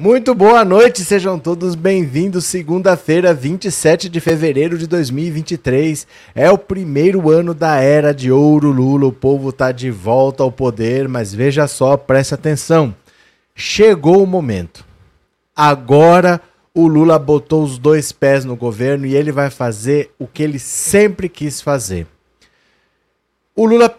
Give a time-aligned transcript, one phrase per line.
[0.00, 2.46] Muito boa noite, sejam todos bem-vindos.
[2.46, 6.06] Segunda-feira, 27 de fevereiro de 2023.
[6.34, 9.08] É o primeiro ano da era de ouro Lula.
[9.08, 12.94] O povo tá de volta ao poder, mas veja só, preste atenção.
[13.54, 14.86] Chegou o momento.
[15.54, 16.40] Agora
[16.72, 20.58] o Lula botou os dois pés no governo e ele vai fazer o que ele
[20.58, 22.06] sempre quis fazer.
[23.54, 23.94] O Lula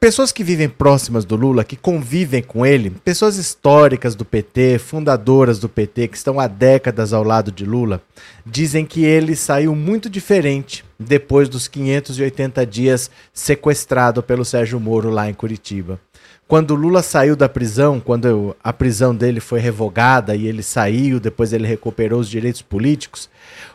[0.00, 5.58] pessoas que vivem próximas do Lula, que convivem com ele, pessoas históricas do PT, fundadoras
[5.58, 8.00] do PT, que estão há décadas ao lado de Lula,
[8.46, 15.28] dizem que ele saiu muito diferente depois dos 580 dias sequestrado pelo Sérgio Moro lá
[15.28, 16.00] em Curitiba.
[16.48, 21.52] Quando Lula saiu da prisão, quando a prisão dele foi revogada e ele saiu, depois
[21.52, 23.28] ele recuperou os direitos políticos,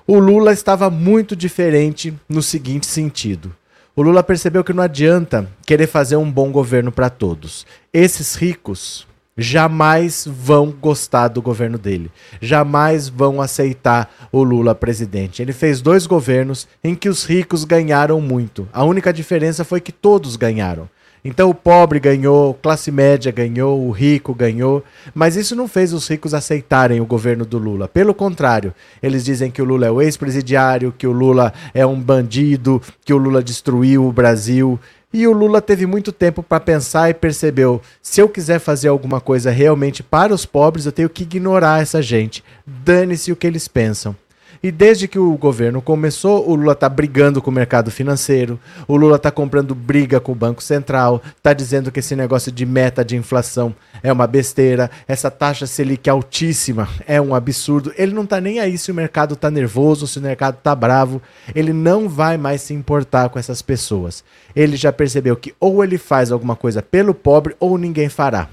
[0.07, 3.55] o Lula estava muito diferente no seguinte sentido
[3.95, 7.65] o Lula percebeu que não adianta querer fazer um bom governo para todos.
[7.93, 9.07] Esses ricos
[9.37, 15.41] jamais vão gostar do governo dele, jamais vão aceitar o Lula presidente.
[15.41, 18.67] Ele fez dois governos em que os ricos ganharam muito.
[18.73, 20.89] A única diferença foi que todos ganharam.
[21.27, 26.07] Então o pobre ganhou, classe média ganhou, o rico ganhou, mas isso não fez os
[26.07, 27.87] ricos aceitarem o governo do Lula.
[27.87, 31.99] Pelo contrário, eles dizem que o Lula é o ex-presidiário, que o Lula é um
[31.99, 34.79] bandido, que o Lula destruiu o Brasil.
[35.11, 39.19] E o Lula teve muito tempo para pensar e percebeu: se eu quiser fazer alguma
[39.19, 42.43] coisa realmente para os pobres, eu tenho que ignorar essa gente.
[42.67, 44.15] Dane-se o que eles pensam.
[44.65, 48.95] E desde que o governo começou, o Lula está brigando com o mercado financeiro, o
[48.95, 53.05] Lula está comprando briga com o Banco Central, está dizendo que esse negócio de meta
[53.05, 57.93] de inflação é uma besteira, essa taxa Selic altíssima é um absurdo.
[57.95, 61.21] Ele não está nem aí se o mercado está nervoso, se o mercado está bravo,
[61.53, 64.23] ele não vai mais se importar com essas pessoas.
[64.55, 68.49] Ele já percebeu que ou ele faz alguma coisa pelo pobre ou ninguém fará.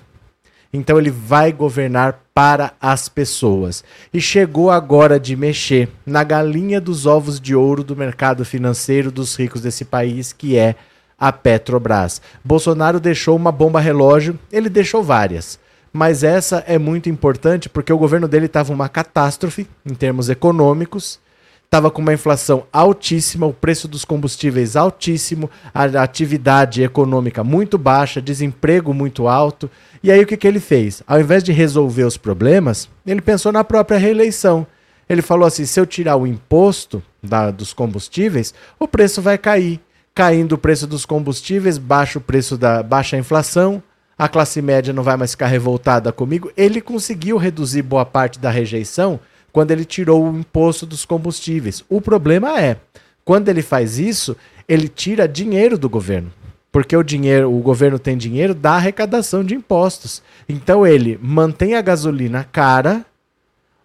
[0.72, 3.84] Então ele vai governar para as pessoas.
[4.12, 9.36] E chegou agora de mexer na galinha dos ovos de ouro do mercado financeiro dos
[9.36, 10.74] ricos desse país, que é
[11.18, 12.22] a Petrobras.
[12.42, 15.60] Bolsonaro deixou uma bomba relógio, ele deixou várias.
[15.92, 21.20] Mas essa é muito importante porque o governo dele estava uma catástrofe em termos econômicos
[21.72, 28.20] estava com uma inflação altíssima, o preço dos combustíveis altíssimo, a atividade econômica muito baixa,
[28.20, 29.70] desemprego muito alto.
[30.02, 31.02] E aí o que, que ele fez?
[31.06, 34.66] Ao invés de resolver os problemas, ele pensou na própria reeleição.
[35.08, 39.80] Ele falou assim: se eu tirar o imposto da, dos combustíveis, o preço vai cair.
[40.14, 43.82] Caindo o preço dos combustíveis, baixa o preço da baixa a inflação,
[44.18, 46.50] a classe média não vai mais ficar revoltada comigo.
[46.56, 49.19] Ele conseguiu reduzir boa parte da rejeição
[49.52, 51.84] quando ele tirou o imposto dos combustíveis.
[51.88, 52.76] O problema é,
[53.24, 54.36] quando ele faz isso,
[54.69, 56.32] ele tira dinheiro do governo.
[56.72, 60.22] Porque o dinheiro, o governo tem dinheiro da arrecadação de impostos.
[60.48, 63.04] Então ele mantém a gasolina cara.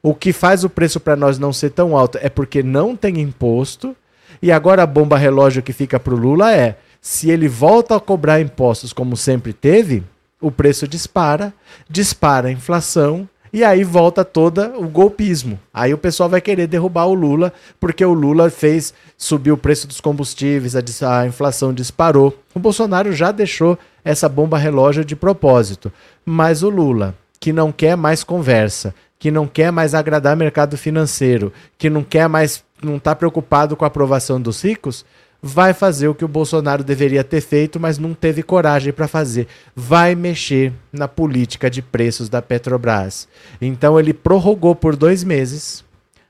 [0.01, 3.19] O que faz o preço para nós não ser tão alto é porque não tem
[3.19, 3.93] imposto.
[4.41, 7.99] E agora a bomba relógio que fica para o Lula é: se ele volta a
[7.99, 10.01] cobrar impostos como sempre teve,
[10.39, 11.53] o preço dispara,
[11.89, 13.27] dispara a inflação
[13.57, 15.59] e aí volta toda o golpismo.
[15.73, 19.87] Aí o pessoal vai querer derrubar o Lula, porque o Lula fez subir o preço
[19.87, 22.37] dos combustíveis, a, a inflação disparou.
[22.53, 23.75] O Bolsonaro já deixou
[24.05, 25.91] essa bomba relógio de propósito.
[26.23, 31.51] Mas o Lula, que não quer mais conversa, que não quer mais agradar mercado financeiro,
[31.79, 35.03] que não quer mais, não está preocupado com a aprovação dos ricos,
[35.41, 39.47] vai fazer o que o Bolsonaro deveria ter feito, mas não teve coragem para fazer.
[39.75, 43.27] Vai mexer na política de preços da Petrobras.
[43.61, 45.83] Então ele prorrogou por dois meses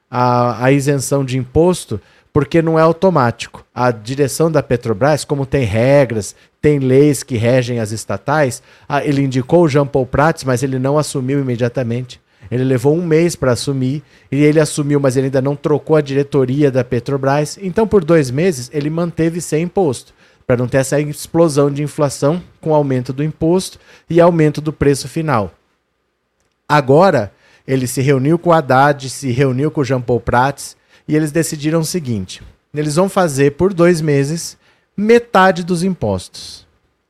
[0.09, 1.99] a, a isenção de imposto,
[2.31, 3.65] porque não é automático.
[3.73, 8.61] A direção da Petrobras, como tem regras, tem leis que regem as estatais,
[9.03, 12.21] ele indicou o Jean Paul Prats, mas ele não assumiu imediatamente.
[12.49, 16.01] Ele levou um mês para assumir e ele assumiu, mas ele ainda não trocou a
[16.01, 17.57] diretoria da Petrobras.
[17.61, 20.13] Então, por dois meses, ele manteve sem imposto,
[20.45, 23.79] para não ter essa explosão de inflação com aumento do imposto
[24.09, 25.53] e aumento do preço final.
[26.67, 27.31] Agora,
[27.67, 30.75] ele se reuniu com o Haddad, se reuniu com o Jean Paul Prats
[31.07, 34.57] e eles decidiram o seguinte: eles vão fazer por dois meses
[34.95, 36.66] metade dos impostos.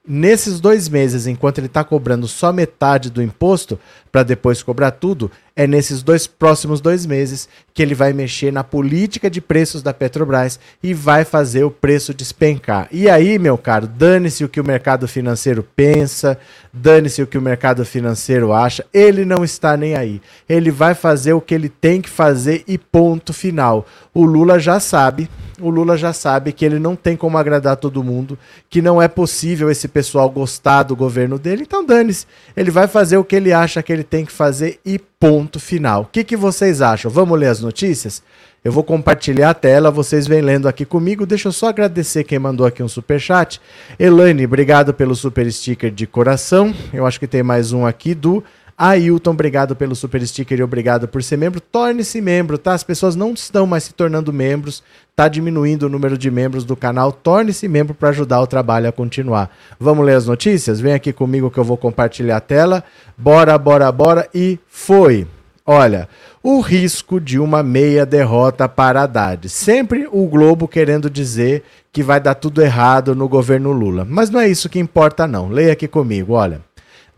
[0.07, 3.77] Nesses dois meses, enquanto ele está cobrando só metade do imposto,
[4.09, 8.63] para depois cobrar tudo, é nesses dois próximos dois meses que ele vai mexer na
[8.63, 12.87] política de preços da Petrobras e vai fazer o preço despencar.
[12.91, 16.37] E aí, meu caro, dane-se o que o mercado financeiro pensa,
[16.71, 20.21] dane-se o que o mercado financeiro acha, ele não está nem aí.
[20.47, 23.83] Ele vai fazer o que ele tem que fazer e ponto final.
[24.13, 25.27] O Lula já sabe
[25.59, 28.37] o Lula já sabe que ele não tem como agradar todo mundo,
[28.69, 32.27] que não é possível esse pessoal gostar do governo dele, então dane-se.
[32.55, 35.61] Ele vai fazer o que ele acha que ele tem que fazer e ponto Ponto
[35.61, 36.01] final.
[36.01, 37.09] O que, que vocês acham?
[37.09, 38.21] Vamos ler as notícias?
[38.65, 41.25] Eu vou compartilhar a tela, vocês vêm lendo aqui comigo.
[41.25, 43.61] Deixa eu só agradecer quem mandou aqui um super chat.
[43.97, 46.75] Elaine, obrigado pelo super sticker de coração.
[46.91, 48.43] Eu acho que tem mais um aqui do
[48.77, 51.61] Ailton, obrigado pelo super sticker e obrigado por ser membro.
[51.61, 52.73] Torne-se membro, tá?
[52.73, 54.83] As pessoas não estão mais se tornando membros,
[55.15, 57.13] tá diminuindo o número de membros do canal.
[57.13, 59.49] Torne-se membro para ajudar o trabalho a continuar.
[59.79, 60.81] Vamos ler as notícias?
[60.81, 62.83] Vem aqui comigo que eu vou compartilhar a tela.
[63.17, 65.25] Bora, bora, bora e foi.
[65.69, 66.07] Olha,
[66.41, 69.49] o risco de uma meia derrota para Haddad.
[69.49, 71.61] Sempre o Globo querendo dizer
[71.91, 74.07] que vai dar tudo errado no governo Lula.
[74.09, 75.49] Mas não é isso que importa, não.
[75.49, 76.61] Leia aqui comigo, olha.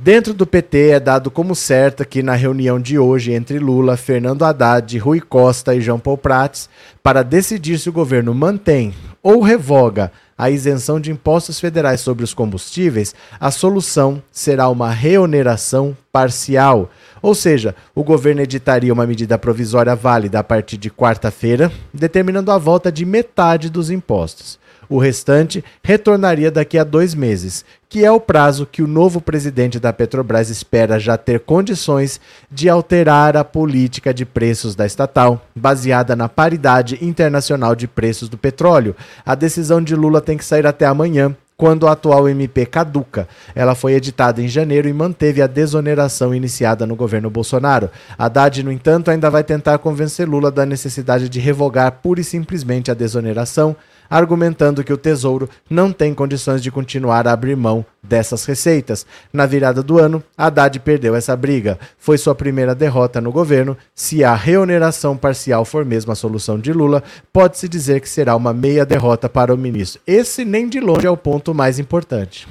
[0.02, 4.44] Dentro do PT é dado como certo que na reunião de hoje entre Lula, Fernando
[4.44, 6.70] Haddad, Rui Costa e João Paulo Prats,
[7.04, 12.34] para decidir se o governo mantém ou revoga a isenção de impostos federais sobre os
[12.34, 16.90] combustíveis, a solução será uma reoneração parcial.
[17.22, 22.58] Ou seja, o governo editaria uma medida provisória válida a partir de quarta-feira, determinando a
[22.58, 24.60] volta de metade dos impostos.
[24.90, 29.80] O restante retornaria daqui a dois meses, que é o prazo que o novo presidente
[29.80, 32.20] da Petrobras espera já ter condições
[32.52, 38.38] de alterar a política de preços da estatal, baseada na paridade internacional de preços do
[38.38, 38.96] petróleo.
[39.24, 43.28] A decisão de Lula tem que sair até amanhã, quando a atual MP caduca.
[43.54, 47.90] Ela foi editada em janeiro e manteve a desoneração iniciada no governo Bolsonaro.
[48.18, 52.90] Haddad, no entanto, ainda vai tentar convencer Lula da necessidade de revogar pura e simplesmente
[52.90, 53.76] a desoneração,
[54.10, 59.06] argumentando que o Tesouro não tem condições de continuar a abrir mão dessas receitas.
[59.32, 61.78] Na virada do ano, Haddad perdeu essa briga.
[61.98, 63.78] Foi sua primeira derrota no governo.
[63.94, 68.54] Se a reoneração parcial for mesmo a solução de Lula, pode-se dizer que será uma
[68.54, 70.02] meia derrota para o ministro.
[70.08, 72.48] Esse nem de longe é o ponto mais importante.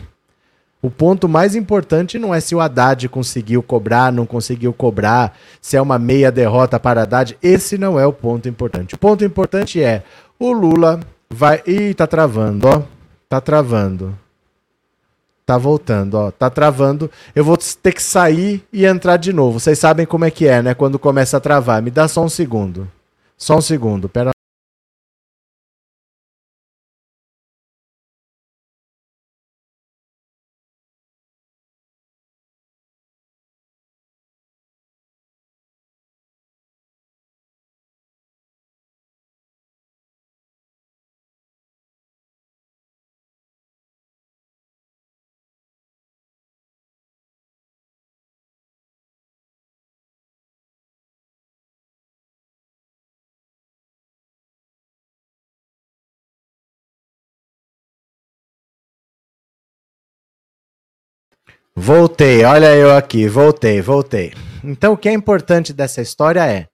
[0.80, 5.76] O ponto mais importante não é se o Haddad conseguiu cobrar, não conseguiu cobrar, se
[5.76, 7.36] é uma meia derrota para Haddad.
[7.42, 8.94] Esse não é o ponto importante.
[8.94, 10.04] O ponto importante é
[10.38, 11.62] o Lula Vai.
[11.66, 12.82] Ih, tá travando, ó.
[13.28, 14.18] Tá travando.
[15.44, 16.30] Tá voltando, ó.
[16.30, 17.10] Tá travando.
[17.34, 19.60] Eu vou ter que sair e entrar de novo.
[19.60, 20.74] Vocês sabem como é que é, né?
[20.74, 21.82] Quando começa a travar.
[21.82, 22.88] Me dá só um segundo.
[23.36, 24.08] Só um segundo.
[24.08, 24.30] Pera
[61.80, 64.32] Voltei, olha eu aqui, voltei, voltei.
[64.64, 66.66] Então o que é importante dessa história é: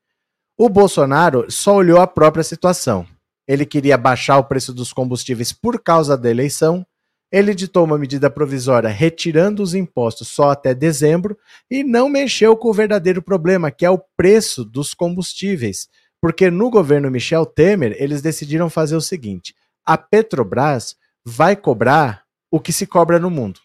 [0.59, 3.07] o Bolsonaro só olhou a própria situação.
[3.47, 6.87] Ele queria baixar o preço dos combustíveis por causa da eleição.
[7.31, 11.37] Ele editou uma medida provisória retirando os impostos só até dezembro
[11.71, 15.87] e não mexeu com o verdadeiro problema, que é o preço dos combustíveis.
[16.19, 22.59] Porque no governo Michel Temer, eles decidiram fazer o seguinte: a Petrobras vai cobrar o
[22.59, 23.64] que se cobra no mundo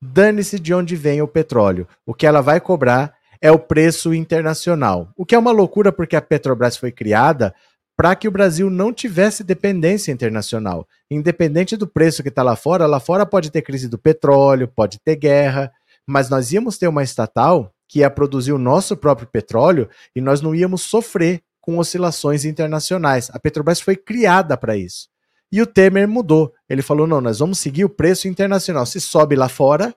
[0.00, 1.86] dane-se de onde vem o petróleo.
[2.06, 5.12] O que ela vai cobrar é o preço internacional.
[5.16, 7.54] O que é uma loucura porque a Petrobras foi criada
[7.96, 10.88] para que o Brasil não tivesse dependência internacional.
[11.10, 14.98] Independente do preço que está lá fora, lá fora pode ter crise do petróleo, pode
[14.98, 15.70] ter guerra,
[16.06, 20.40] mas nós íamos ter uma estatal que ia produzir o nosso próprio petróleo e nós
[20.40, 23.28] não íamos sofrer com oscilações internacionais.
[23.34, 25.08] A Petrobras foi criada para isso.
[25.52, 26.52] E o Temer mudou.
[26.68, 28.86] Ele falou: não, nós vamos seguir o preço internacional.
[28.86, 29.94] Se sobe lá fora,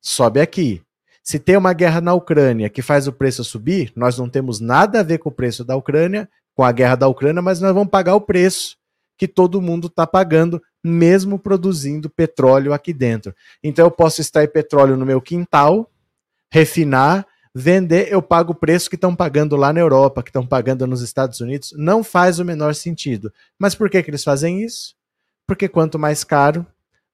[0.00, 0.82] sobe aqui.
[1.22, 5.00] Se tem uma guerra na Ucrânia que faz o preço subir, nós não temos nada
[5.00, 7.90] a ver com o preço da Ucrânia, com a guerra da Ucrânia, mas nós vamos
[7.90, 8.76] pagar o preço
[9.18, 13.34] que todo mundo está pagando, mesmo produzindo petróleo aqui dentro.
[13.62, 15.90] Então eu posso extrair petróleo no meu quintal,
[16.50, 20.86] refinar, vender, eu pago o preço que estão pagando lá na Europa, que estão pagando
[20.86, 21.72] nos Estados Unidos.
[21.76, 23.32] Não faz o menor sentido.
[23.58, 24.94] Mas por que, que eles fazem isso?
[25.46, 26.66] Porque quanto mais caro,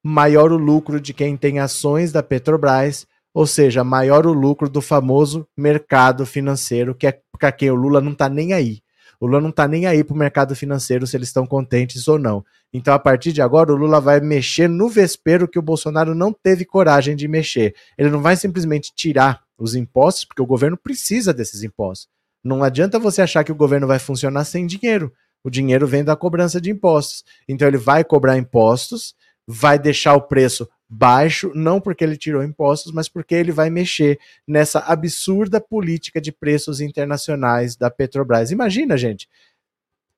[0.03, 4.81] maior o lucro de quem tem ações da Petrobras, ou seja, maior o lucro do
[4.81, 8.81] famoso mercado financeiro, que é para quem o Lula não está nem aí.
[9.19, 12.19] O Lula não está nem aí para o mercado financeiro se eles estão contentes ou
[12.19, 12.45] não.
[12.73, 16.33] Então, a partir de agora, o Lula vai mexer no vespeiro que o Bolsonaro não
[16.33, 17.75] teve coragem de mexer.
[17.97, 22.09] Ele não vai simplesmente tirar os impostos, porque o governo precisa desses impostos.
[22.43, 25.13] Não adianta você achar que o governo vai funcionar sem dinheiro
[25.45, 27.25] o dinheiro vem da cobrança de impostos.
[27.49, 29.15] Então ele vai cobrar impostos,
[29.47, 34.21] vai deixar o preço baixo, não porque ele tirou impostos, mas porque ele vai mexer
[34.47, 38.51] nessa absurda política de preços internacionais da Petrobras.
[38.51, 39.29] Imagina, gente,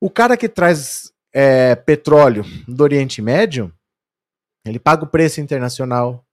[0.00, 3.73] o cara que traz é, petróleo do Oriente Médio,
[4.66, 6.25] ele paga o preço internacional,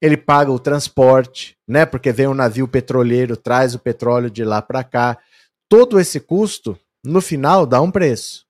[0.00, 1.86] ele paga o transporte, né?
[1.86, 5.18] Porque vem um navio petroleiro, traz o petróleo de lá para cá.
[5.68, 8.44] Todo esse custo, no final, dá um preço.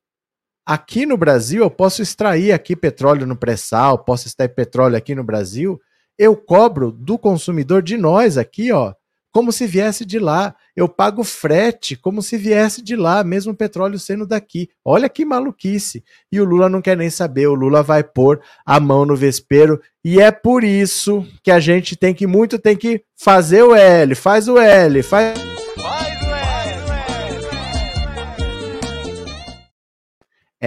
[0.65, 5.23] Aqui no Brasil, eu posso extrair aqui petróleo no pré-sal, posso extrair petróleo aqui no
[5.23, 5.81] Brasil.
[6.19, 8.93] Eu cobro do consumidor de nós aqui, ó,
[9.37, 10.57] como se viesse de lá.
[10.75, 14.69] Eu pago frete como se viesse de lá, mesmo o petróleo sendo daqui.
[14.85, 16.03] Olha que maluquice.
[16.33, 17.47] E o Lula não quer nem saber.
[17.47, 19.81] O Lula vai pôr a mão no vespeiro.
[20.03, 24.15] E é por isso que a gente tem que muito tem que fazer o L.
[24.15, 25.56] Faz o L, faz.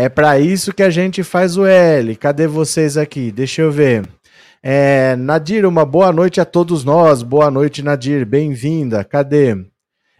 [0.02, 2.16] É para isso que a gente faz o L.
[2.16, 3.34] Cadê vocês aqui?
[3.34, 4.08] Deixa eu ver.
[4.64, 7.22] É, Nadir, uma boa noite a todos nós.
[7.22, 8.26] Boa noite, Nadir.
[8.26, 9.04] Bem-vinda.
[9.04, 9.58] Cadê?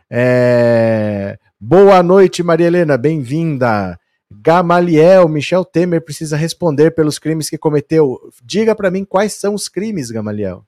[0.10, 2.98] É, boa noite, Maria Helena.
[2.98, 3.98] Bem-vinda.
[4.30, 8.20] Gamaliel, Michel Temer precisa responder pelos crimes que cometeu.
[8.44, 10.62] Diga para mim quais são os crimes, Gamaliel.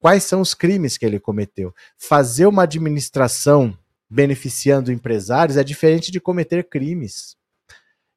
[0.00, 1.72] Quais são os crimes que ele cometeu?
[1.96, 3.72] Fazer uma administração
[4.10, 7.38] beneficiando empresários é diferente de cometer crimes.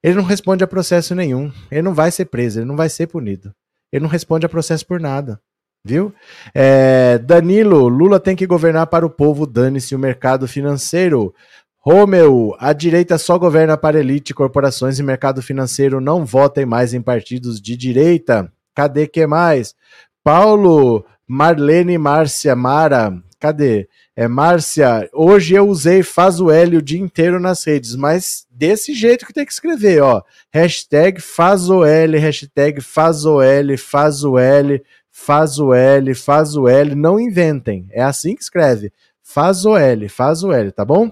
[0.04, 1.52] Ele não responde a processo nenhum.
[1.72, 3.54] Ele não vai ser preso, ele não vai ser punido.
[3.92, 5.40] Ele não responde a processo por nada.
[5.86, 6.14] Viu?
[6.54, 11.34] É, Danilo, Lula tem que governar para o povo, dane-se o mercado financeiro.
[11.80, 16.00] Romeu, a direita só governa para elite, corporações e mercado financeiro.
[16.00, 18.52] Não votem mais em partidos de direita.
[18.74, 19.76] Cadê que mais?
[20.24, 23.90] Paulo, Marlene Márcia Mara, cadê?
[24.16, 29.26] É, Márcia, hoje eu usei faz o o dia inteiro nas redes, mas desse jeito
[29.26, 30.22] que tem que escrever, ó.
[30.50, 34.82] Hashtag faz o L, hashtag faz o L, faz o L,
[35.12, 36.96] faz o L, faz o L.
[36.96, 38.94] Não inventem, é assim que escreve.
[39.22, 41.12] Faz o L, faz o L, tá bom?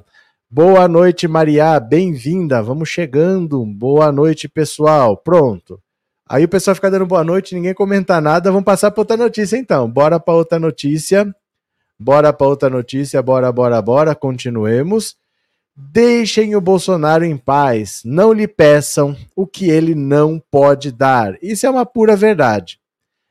[0.50, 2.64] Boa noite, Maria, bem-vinda.
[2.64, 3.66] Vamos chegando.
[3.66, 5.18] Boa noite, pessoal.
[5.18, 5.82] Pronto.
[6.30, 8.50] Aí o pessoal fica dando boa noite, ninguém comenta nada.
[8.52, 9.90] Vamos passar para outra notícia então.
[9.90, 11.36] Bora para outra notícia.
[12.04, 15.16] Bora para outra notícia, bora, bora, bora, continuemos.
[15.76, 21.38] Deixem o Bolsonaro em paz, não lhe peçam o que ele não pode dar.
[21.44, 22.80] Isso é uma pura verdade.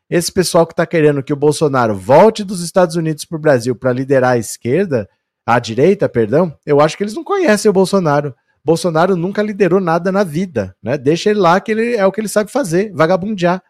[0.08, 3.74] Esse pessoal que está querendo que o Bolsonaro volte dos Estados Unidos para o Brasil
[3.74, 5.08] para liderar a esquerda,
[5.44, 8.32] a direita, perdão, eu acho que eles não conhecem o Bolsonaro.
[8.64, 10.96] Bolsonaro nunca liderou nada na vida, né?
[10.96, 13.60] Deixa ele lá que ele é o que ele sabe fazer, vagabundear.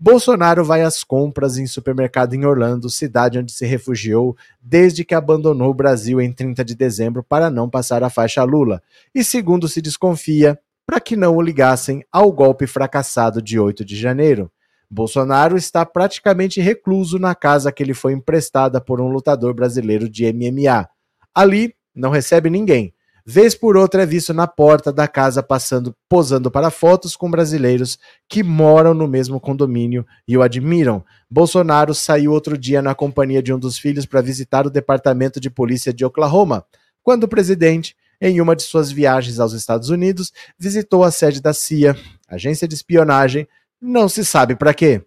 [0.00, 5.70] Bolsonaro vai às compras em supermercado em Orlando, cidade onde se refugiou desde que abandonou
[5.70, 8.80] o Brasil em 30 de dezembro para não passar a faixa Lula.
[9.12, 13.96] E segundo se desconfia, para que não o ligassem ao golpe fracassado de 8 de
[13.96, 14.50] janeiro.
[14.88, 20.32] Bolsonaro está praticamente recluso na casa que lhe foi emprestada por um lutador brasileiro de
[20.32, 20.88] MMA.
[21.34, 22.94] Ali não recebe ninguém,
[23.30, 27.98] Vez por outra é visto na porta da casa passando, posando para fotos com brasileiros
[28.26, 31.04] que moram no mesmo condomínio e o admiram.
[31.30, 35.50] Bolsonaro saiu outro dia na companhia de um dos filhos para visitar o departamento de
[35.50, 36.64] polícia de Oklahoma,
[37.02, 41.52] quando o presidente, em uma de suas viagens aos Estados Unidos, visitou a sede da
[41.52, 41.94] CIA,
[42.26, 43.46] agência de espionagem,
[43.78, 45.04] não se sabe para quê.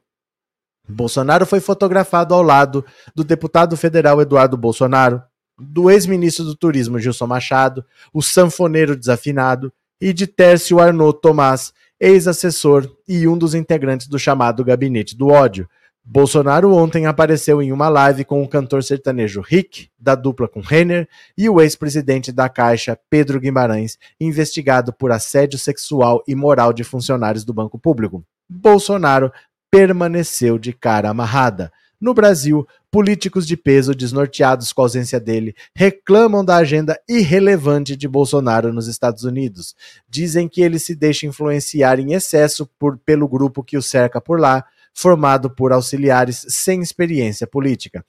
[0.87, 2.85] Bolsonaro foi fotografado ao lado
[3.15, 5.23] do deputado federal Eduardo Bolsonaro,
[5.61, 12.89] do ex-ministro do Turismo Gilson Machado, o sanfoneiro desafinado, e de Tércio Arnaud Tomás, ex-assessor
[13.07, 15.69] e um dos integrantes do chamado Gabinete do Ódio.
[16.03, 21.07] Bolsonaro ontem apareceu em uma live com o cantor sertanejo Rick, da dupla com Renner,
[21.37, 27.45] e o ex-presidente da Caixa, Pedro Guimarães, investigado por assédio sexual e moral de funcionários
[27.45, 28.25] do Banco Público.
[28.49, 29.31] Bolsonaro
[29.69, 31.71] permaneceu de cara amarrada.
[32.01, 38.07] No Brasil, políticos de peso desnorteados com a ausência dele reclamam da agenda irrelevante de
[38.07, 39.75] Bolsonaro nos Estados Unidos.
[40.09, 44.39] Dizem que ele se deixa influenciar em excesso por, pelo grupo que o cerca por
[44.39, 44.65] lá,
[44.95, 48.03] formado por auxiliares sem experiência política.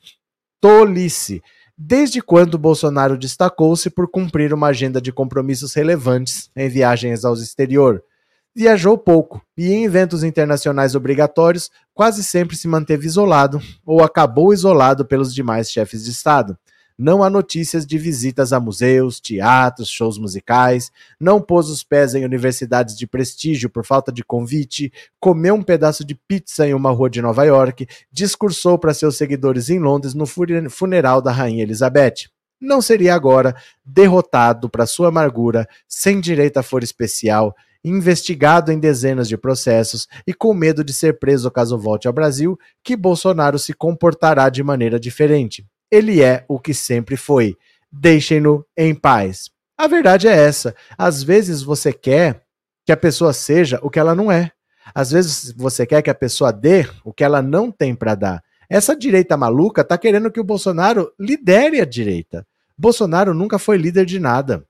[0.59, 1.43] Tolice!
[1.77, 8.03] Desde quando Bolsonaro destacou-se por cumprir uma agenda de compromissos relevantes em viagens ao exterior?
[8.55, 15.07] Viajou pouco e em eventos internacionais obrigatórios quase sempre se manteve isolado ou acabou isolado
[15.07, 16.59] pelos demais chefes de Estado.
[16.99, 22.27] Não há notícias de visitas a museus, teatros, shows musicais, não pôs os pés em
[22.27, 27.09] universidades de prestígio por falta de convite, comeu um pedaço de pizza em uma rua
[27.09, 32.31] de Nova York, discursou para seus seguidores em Londres no funeral da Rainha Elizabeth
[32.61, 39.29] não seria agora derrotado para sua amargura, sem direito a foro especial investigado em dezenas
[39.29, 43.73] de processos e com medo de ser preso caso volte ao Brasil, que Bolsonaro se
[43.73, 45.67] comportará de maneira diferente.
[45.91, 47.57] Ele é o que sempre foi.
[47.91, 49.51] Deixem-no em paz.
[49.77, 50.75] A verdade é essa.
[50.97, 52.43] Às vezes você quer
[52.85, 54.53] que a pessoa seja o que ela não é.
[54.95, 58.43] Às vezes você quer que a pessoa dê o que ela não tem para dar.
[58.69, 62.47] Essa direita maluca tá querendo que o Bolsonaro lidere a direita.
[62.77, 64.65] Bolsonaro nunca foi líder de nada.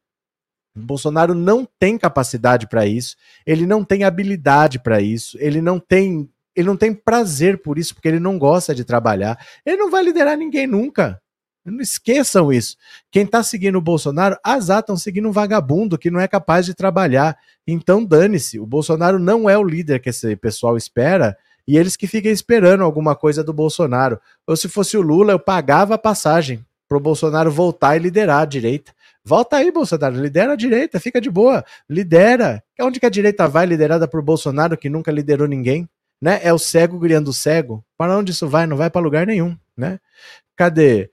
[0.75, 6.29] Bolsonaro não tem capacidade para isso, ele não tem habilidade para isso, ele não tem,
[6.57, 9.39] ele não tem prazer por isso, porque ele não gosta de trabalhar.
[9.65, 11.21] Ele não vai liderar ninguém nunca.
[11.65, 12.77] Não esqueçam isso.
[13.11, 16.75] Quem está seguindo o Bolsonaro, azar, estão seguindo um vagabundo que não é capaz de
[16.75, 17.37] trabalhar.
[17.67, 18.59] Então dane-se.
[18.59, 21.37] O Bolsonaro não é o líder que esse pessoal espera
[21.67, 24.21] e eles que ficam esperando alguma coisa do Bolsonaro.
[24.47, 28.43] Ou se fosse o Lula, eu pagava a passagem para o Bolsonaro voltar e liderar
[28.43, 28.93] a direita.
[29.25, 32.63] Volta aí, Bolsonaro, lidera a direita, fica de boa, lidera.
[32.81, 35.89] Onde que a direita vai liderada por Bolsonaro que nunca liderou ninguém?
[36.21, 36.41] Né?
[36.43, 37.85] É o cego criando o cego.
[37.97, 38.67] Para onde isso vai?
[38.67, 39.99] Não vai para lugar nenhum, né?
[40.57, 41.11] Cadê?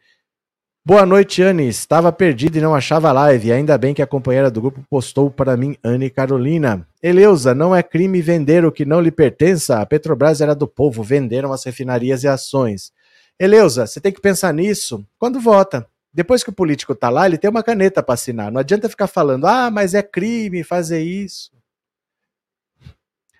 [0.83, 1.67] Boa noite, Anne.
[1.67, 3.51] Estava perdido e não achava live.
[3.51, 6.87] Ainda bem que a companheira do grupo postou para mim, Anne Carolina.
[7.01, 9.79] Eleusa, não é crime vender o que não lhe pertença.
[9.79, 12.91] A Petrobras era do povo, venderam as refinarias e ações.
[13.39, 15.87] Eleusa, você tem que pensar nisso quando vota.
[16.13, 18.51] Depois que o político tá lá, ele tem uma caneta para assinar.
[18.51, 21.51] Não adianta ficar falando, ah, mas é crime fazer isso.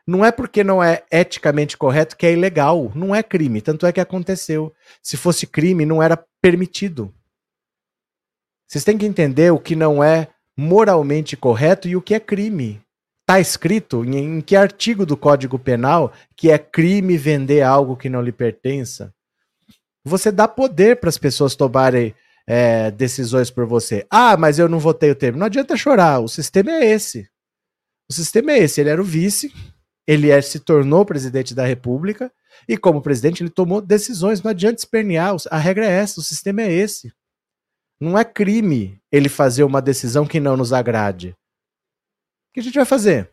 [0.06, 2.92] Não é porque não é eticamente correto que é ilegal.
[2.96, 3.62] Não é crime.
[3.62, 4.74] Tanto é que aconteceu.
[5.04, 7.14] Se fosse crime, não era permitido.
[8.68, 12.82] Vocês têm que entender o que não é moralmente correto e o que é crime.
[13.22, 18.10] Está escrito em, em que artigo do Código Penal que é crime vender algo que
[18.10, 19.14] não lhe pertença?
[20.04, 22.16] Você dá poder para as pessoas tomarem
[22.50, 24.08] é, decisões por você.
[24.10, 25.38] Ah, mas eu não votei o termo.
[25.38, 27.30] Não adianta chorar, o sistema é esse.
[28.10, 28.82] O sistema é esse.
[28.82, 29.54] Ele era o vice,
[30.08, 32.34] ele é, se tornou presidente da República,
[32.68, 34.42] e como presidente ele tomou decisões.
[34.42, 37.14] Não adianta espernear, a regra é essa, o sistema é esse.
[38.02, 41.30] Não é crime ele fazer uma decisão que não nos agrade.
[42.50, 43.30] O que a gente vai fazer?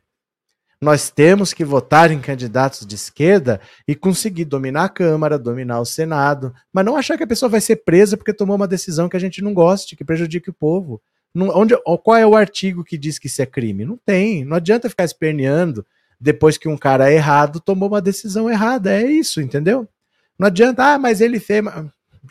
[0.80, 5.86] Nós temos que votar em candidatos de esquerda e conseguir dominar a Câmara, dominar o
[5.86, 9.16] Senado, mas não achar que a pessoa vai ser presa porque tomou uma decisão que
[9.16, 11.00] a gente não goste, que prejudique o povo.
[11.34, 13.84] Não, onde, qual é o artigo que diz que isso é crime?
[13.84, 14.44] Não tem.
[14.44, 15.84] Não adianta ficar esperneando
[16.20, 18.92] depois que um cara errado tomou uma decisão errada.
[18.92, 19.88] É isso, entendeu?
[20.38, 21.64] Não adianta, ah, mas ele fez.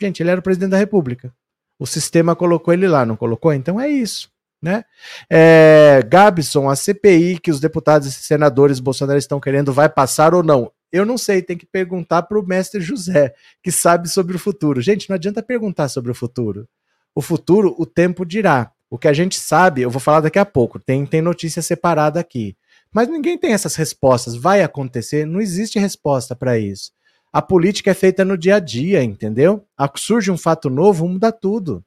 [0.00, 1.32] Gente, ele era o presidente da República.
[1.78, 3.52] O sistema colocou ele lá, não colocou?
[3.52, 4.30] Então é isso.
[4.62, 4.84] Né?
[5.30, 10.42] É, Gabson, a CPI que os deputados e senadores bolsonaristas estão querendo vai passar ou
[10.42, 10.72] não?
[10.90, 14.80] Eu não sei, tem que perguntar para o mestre José, que sabe sobre o futuro.
[14.80, 16.66] Gente, não adianta perguntar sobre o futuro.
[17.14, 18.72] O futuro, o tempo dirá.
[18.88, 22.20] O que a gente sabe, eu vou falar daqui a pouco, tem, tem notícia separada
[22.20, 22.56] aqui.
[22.92, 24.36] Mas ninguém tem essas respostas.
[24.36, 25.26] Vai acontecer?
[25.26, 26.92] Não existe resposta para isso.
[27.32, 29.66] A política é feita no dia a dia, entendeu?
[29.96, 31.84] Surge um fato novo, muda tudo.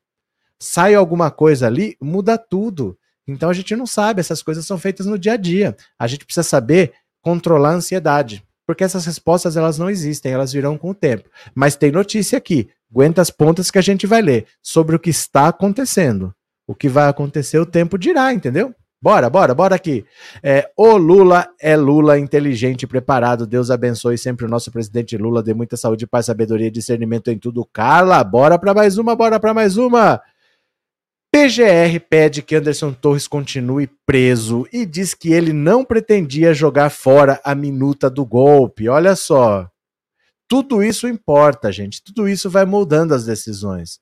[0.61, 2.97] Sai alguma coisa ali, muda tudo.
[3.27, 5.75] Então a gente não sabe, essas coisas são feitas no dia a dia.
[5.97, 10.77] A gente precisa saber controlar a ansiedade, porque essas respostas elas não existem, elas virão
[10.77, 11.29] com o tempo.
[11.53, 15.09] Mas tem notícia aqui, aguenta as pontas que a gente vai ler sobre o que
[15.09, 16.33] está acontecendo.
[16.67, 18.73] O que vai acontecer, o tempo dirá, entendeu?
[19.01, 20.05] Bora, bora, bora aqui.
[20.43, 23.47] É, o Lula é Lula inteligente e preparado.
[23.47, 25.41] Deus abençoe sempre o nosso presidente Lula.
[25.41, 27.65] Dê muita saúde, paz, sabedoria discernimento em tudo.
[27.71, 30.21] Carla, bora para mais uma, bora para mais uma.
[31.31, 37.39] PGR pede que Anderson Torres continue preso e diz que ele não pretendia jogar fora
[37.43, 38.89] a minuta do golpe.
[38.89, 39.69] Olha só.
[40.47, 42.03] Tudo isso importa, gente.
[42.03, 43.99] Tudo isso vai moldando as decisões.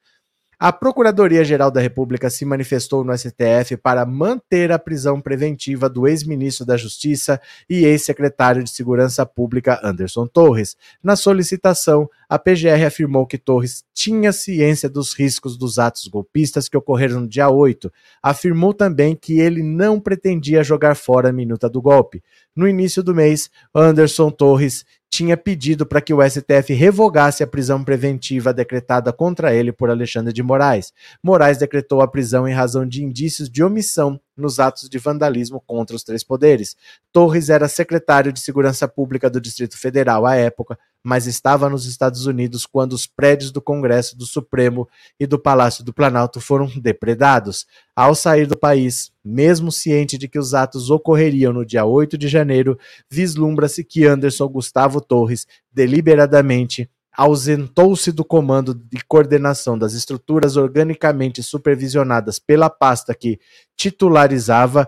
[0.59, 6.65] A Procuradoria-Geral da República se manifestou no STF para manter a prisão preventiva do ex-ministro
[6.65, 10.75] da Justiça e ex-secretário de Segurança Pública Anderson Torres.
[11.03, 16.77] Na solicitação, a PGR afirmou que Torres tinha ciência dos riscos dos atos golpistas que
[16.77, 17.91] ocorreram no dia 8.
[18.21, 22.21] Afirmou também que ele não pretendia jogar fora a minuta do golpe.
[22.55, 27.83] No início do mês, Anderson Torres tinha pedido para que o STF revogasse a prisão
[27.83, 30.91] preventiva decretada contra ele por Alexandre de Moraes.
[31.23, 35.95] Moraes decretou a prisão em razão de indícios de omissão nos atos de vandalismo contra
[35.95, 36.75] os três poderes.
[37.11, 42.25] Torres era secretário de Segurança Pública do Distrito Federal à época, mas estava nos Estados
[42.25, 47.65] Unidos quando os prédios do Congresso, do Supremo e do Palácio do Planalto foram depredados.
[47.95, 52.27] Ao sair do país, mesmo ciente de que os atos ocorreriam no dia 8 de
[52.27, 52.77] janeiro,
[53.09, 62.37] vislumbra-se que Anderson Gustavo Torres deliberadamente ausentou-se do comando de coordenação das estruturas organicamente supervisionadas
[62.37, 63.39] pela pasta que
[63.77, 64.85] titularizava,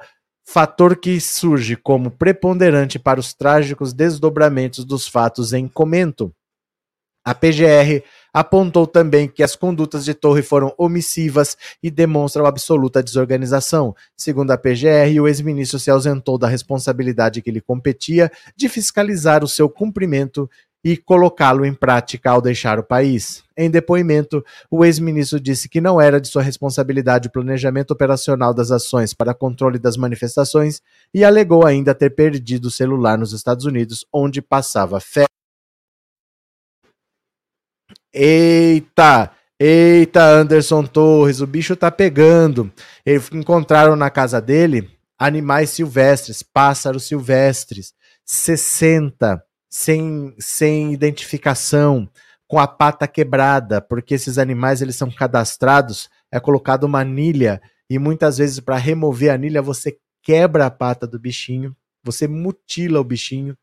[0.52, 6.34] fator que surge como preponderante para os trágicos desdobramentos dos fatos em comento.
[7.24, 13.96] A PGR apontou também que as condutas de Torre foram omissivas e demonstram absoluta desorganização.
[14.18, 19.48] Segundo a PGR, o ex-ministro se ausentou da responsabilidade que lhe competia de fiscalizar o
[19.48, 20.50] seu cumprimento
[20.84, 23.44] e colocá-lo em prática ao deixar o país.
[23.58, 28.72] Em depoimento, o ex-ministro disse que não era de sua responsabilidade o planejamento operacional das
[28.72, 30.82] ações para controle das manifestações
[31.14, 35.30] e alegou ainda ter perdido o celular nos Estados Unidos, onde passava férias.
[38.14, 39.32] Eita!
[39.62, 42.72] Eita, Anderson Torres, o bicho tá pegando.
[43.06, 52.10] Eles encontraram na casa dele animais silvestres, pássaros silvestres, 60 sem, sem identificação,
[52.48, 58.00] com a pata quebrada, porque esses animais eles são cadastrados, é colocado uma anilha e
[58.00, 63.04] muitas vezes para remover a anilha você quebra a pata do bichinho, você mutila o
[63.04, 63.56] bichinho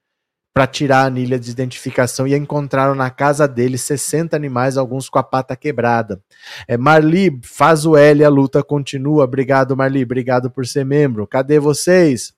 [0.54, 5.18] para tirar a anilha de identificação e encontraram na casa dele 60 animais, alguns com
[5.18, 6.22] a pata quebrada.
[6.66, 9.24] É, Marli, faz o L, a luta continua.
[9.24, 11.26] Obrigado, Marli, obrigado por ser membro.
[11.26, 12.32] Cadê vocês?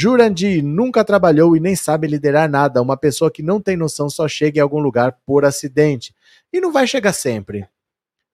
[0.00, 2.80] Jurandir nunca trabalhou e nem sabe liderar nada.
[2.80, 6.14] Uma pessoa que não tem noção só chega em algum lugar por acidente.
[6.52, 7.66] E não vai chegar sempre.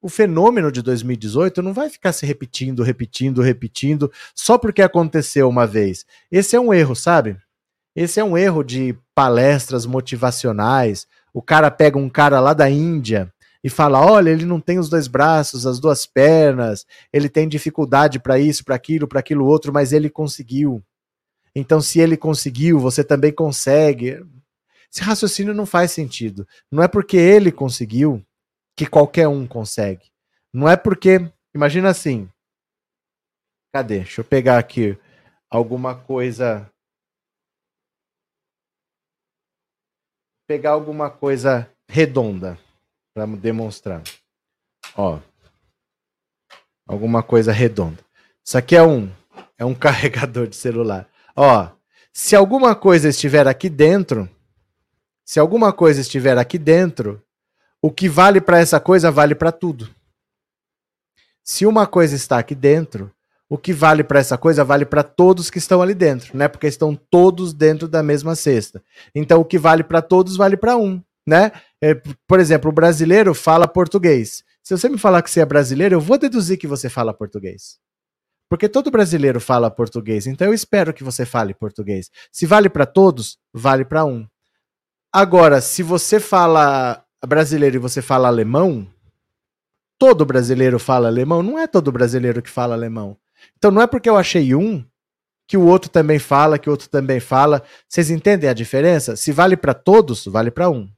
[0.03, 5.67] O fenômeno de 2018 não vai ficar se repetindo, repetindo, repetindo, só porque aconteceu uma
[5.67, 6.05] vez.
[6.31, 7.35] Esse é um erro, sabe?
[7.97, 11.07] Esse é um erro de palestras motivacionais.
[11.33, 14.91] O cara pega um cara lá da Índia e fala: olha, ele não tem os
[14.91, 19.73] dois braços, as duas pernas, ele tem dificuldade para isso, para aquilo, para aquilo outro,
[19.73, 20.85] mas ele conseguiu.
[21.55, 24.19] Então, se ele conseguiu, você também consegue.
[24.93, 26.47] Esse raciocínio não faz sentido.
[26.71, 28.25] Não é porque ele conseguiu
[28.77, 30.11] que qualquer um consegue.
[30.53, 31.31] Não é porque.
[31.55, 32.29] Imagina assim.
[33.73, 33.99] Cadê?
[33.99, 34.99] Deixa eu pegar aqui
[35.49, 36.69] alguma coisa.
[40.47, 42.59] Pegar alguma coisa redonda
[43.15, 44.03] para demonstrar.
[44.97, 45.21] Ó.
[46.87, 48.05] Alguma coisa redonda.
[48.45, 49.11] Isso aqui é um
[49.57, 51.09] é um carregador de celular.
[51.37, 51.69] Ó,
[52.13, 54.29] se alguma coisa estiver aqui dentro,
[55.25, 57.21] se alguma coisa estiver aqui dentro,
[57.83, 59.89] o que vale para essa coisa vale para tudo.
[61.43, 63.11] Se uma coisa está aqui dentro,
[63.49, 66.49] o que vale para essa coisa vale para todos que estão ali dentro, né?
[66.49, 68.83] Porque estão todos dentro da mesma cesta.
[69.15, 71.53] Então, o que vale para todos vale para um, né?
[71.81, 71.95] É,
[72.27, 74.45] por exemplo, o brasileiro fala português.
[74.63, 77.79] Se você me falar que você é brasileiro, eu vou deduzir que você fala português.
[78.49, 82.11] Porque todo brasileiro fala português, então eu espero que você fale português.
[82.31, 84.27] Se vale para todos, vale para um.
[85.13, 88.87] Agora, se você fala brasileiro e você fala alemão,
[89.99, 93.17] todo brasileiro fala alemão, não é todo brasileiro que fala alemão.
[93.57, 94.85] Então não é porque eu achei um
[95.47, 97.63] que o outro também fala, que o outro também fala.
[97.89, 99.17] Vocês entendem a diferença?
[99.17, 100.89] Se vale para todos, vale para um.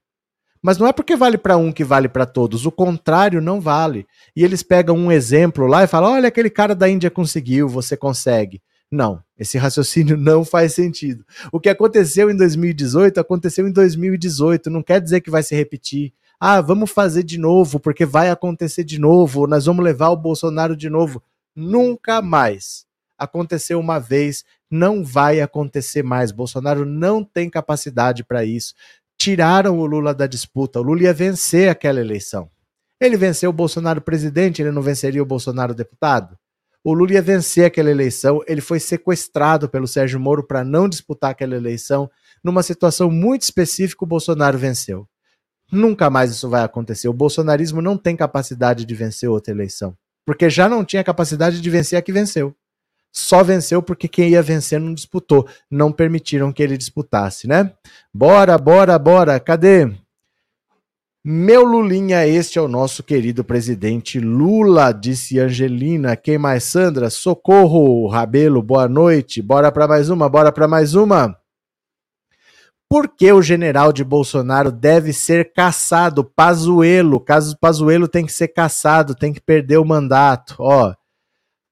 [0.67, 4.05] Mas não é porque vale para um que vale para todos, o contrário não vale.
[4.35, 7.97] E eles pegam um exemplo lá e falam: olha, aquele cara da Índia conseguiu, você
[7.97, 8.61] consegue.
[8.91, 11.25] Não, esse raciocínio não faz sentido.
[11.53, 16.13] O que aconteceu em 2018 aconteceu em 2018, não quer dizer que vai se repetir.
[16.41, 20.77] Ah, vamos fazer de novo, porque vai acontecer de novo, nós vamos levar o Bolsonaro
[20.77, 21.23] de novo.
[21.55, 22.85] Nunca mais.
[23.17, 26.33] Aconteceu uma vez, não vai acontecer mais.
[26.33, 28.75] Bolsonaro não tem capacidade para isso
[29.19, 30.81] tiraram o Lula da disputa.
[30.81, 32.51] O Lula ia vencer aquela eleição.
[33.01, 36.37] Ele venceu o Bolsonaro presidente, ele não venceria o Bolsonaro deputado?
[36.83, 41.33] O Lula ia vencer aquela eleição, ele foi sequestrado pelo Sérgio Moro para não disputar
[41.33, 42.09] aquela eleição.
[42.43, 45.07] Numa situação muito específica, o Bolsonaro venceu.
[45.71, 47.09] Nunca mais isso vai acontecer.
[47.09, 51.71] O bolsonarismo não tem capacidade de vencer outra eleição, porque já não tinha capacidade de
[51.71, 52.55] vencer a que venceu
[53.13, 55.49] só venceu porque quem ia vencer não disputou.
[55.71, 57.73] Não permitiram que ele disputasse, né?
[58.13, 59.41] Bora, bora, bora.
[59.41, 59.91] Cadê?
[61.29, 66.15] Meu Lulinha, este é o nosso querido presidente Lula, disse Angelina.
[66.15, 67.11] Quem mais, Sandra?
[67.11, 69.43] Socorro, Rabelo, boa noite.
[69.43, 71.37] Bora para mais uma, bora para mais uma.
[72.89, 76.23] Por que o general de Bolsonaro deve ser caçado?
[76.23, 80.55] Pazuelo, caso Pazuelo tem que ser caçado, tem que perder o mandato.
[80.61, 80.95] Ó,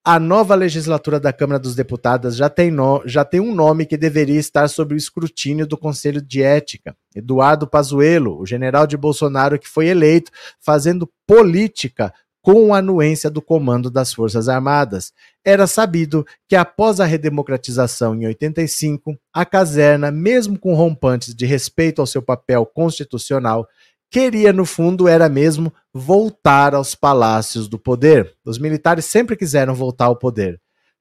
[0.05, 3.97] a nova legislatura da Câmara dos Deputados já tem, no, já tem um nome que
[3.97, 6.95] deveria estar sob o escrutínio do Conselho de Ética.
[7.15, 12.13] Eduardo Pazuello, o general de Bolsonaro que foi eleito fazendo política
[12.43, 15.15] com a anuência do comando das Forças Armadas.
[15.43, 22.03] Era sabido que após a redemocratização em 85, a caserna, mesmo com rompantes de respeito
[22.03, 23.67] ao seu papel constitucional,
[24.15, 28.33] queria, no fundo, era mesmo voltar aos palácios do poder.
[28.45, 30.61] Os militares sempre quiseram voltar ao poder.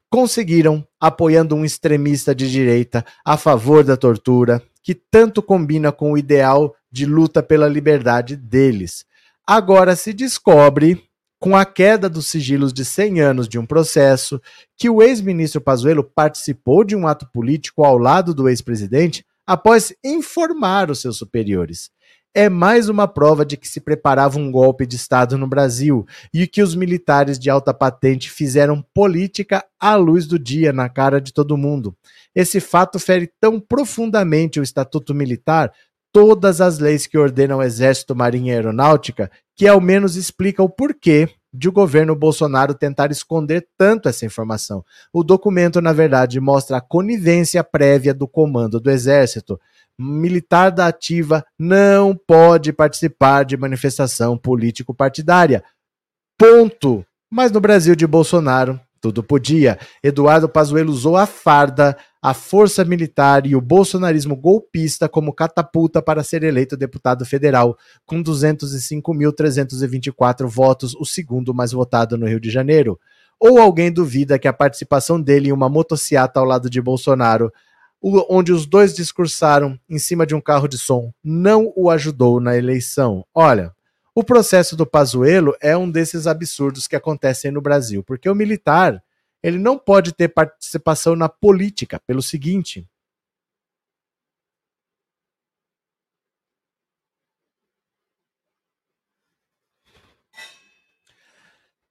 [0.10, 6.18] conseguiram, apoiando um extremista de direita a favor da tortura, que tanto combina com o
[6.18, 9.06] ideal de luta pela liberdade deles.
[9.46, 11.04] Agora se descobre,
[11.40, 14.42] com a queda dos sigilos de 100 anos de um processo,
[14.78, 20.90] que o ex-ministro Pazuello participou de um ato político ao lado do ex-presidente após informar
[20.90, 21.92] os seus superiores
[22.36, 26.48] é mais uma prova de que se preparava um golpe de Estado no Brasil e
[26.48, 31.32] que os militares de alta patente fizeram política à luz do dia, na cara de
[31.32, 31.96] todo mundo.
[32.34, 35.72] Esse fato fere tão profundamente o Estatuto Militar,
[36.12, 41.30] todas as leis que ordenam Exército, Marinha e Aeronáutica, que ao menos explica o porquê
[41.54, 44.84] de o governo Bolsonaro tentar esconder tanto essa informação.
[45.14, 49.60] O documento, na verdade, mostra a conivência prévia do comando do Exército
[50.04, 55.64] militar da ativa não pode participar de manifestação político-partidária.
[56.38, 57.06] Ponto.
[57.32, 59.78] Mas no Brasil de Bolsonaro, tudo podia.
[60.02, 66.24] Eduardo Pazuello usou a farda, a força militar e o bolsonarismo golpista como catapulta para
[66.24, 72.98] ser eleito deputado federal, com 205.324 votos, o segundo mais votado no Rio de Janeiro.
[73.38, 77.52] Ou alguém duvida que a participação dele em uma motociata ao lado de Bolsonaro
[78.04, 82.58] onde os dois discursaram em cima de um carro de som, não o ajudou na
[82.58, 83.26] eleição.
[83.34, 83.74] Olha,
[84.14, 89.02] o processo do Pazuello é um desses absurdos que acontecem no Brasil, porque o militar
[89.42, 92.88] ele não pode ter participação na política pelo seguinte.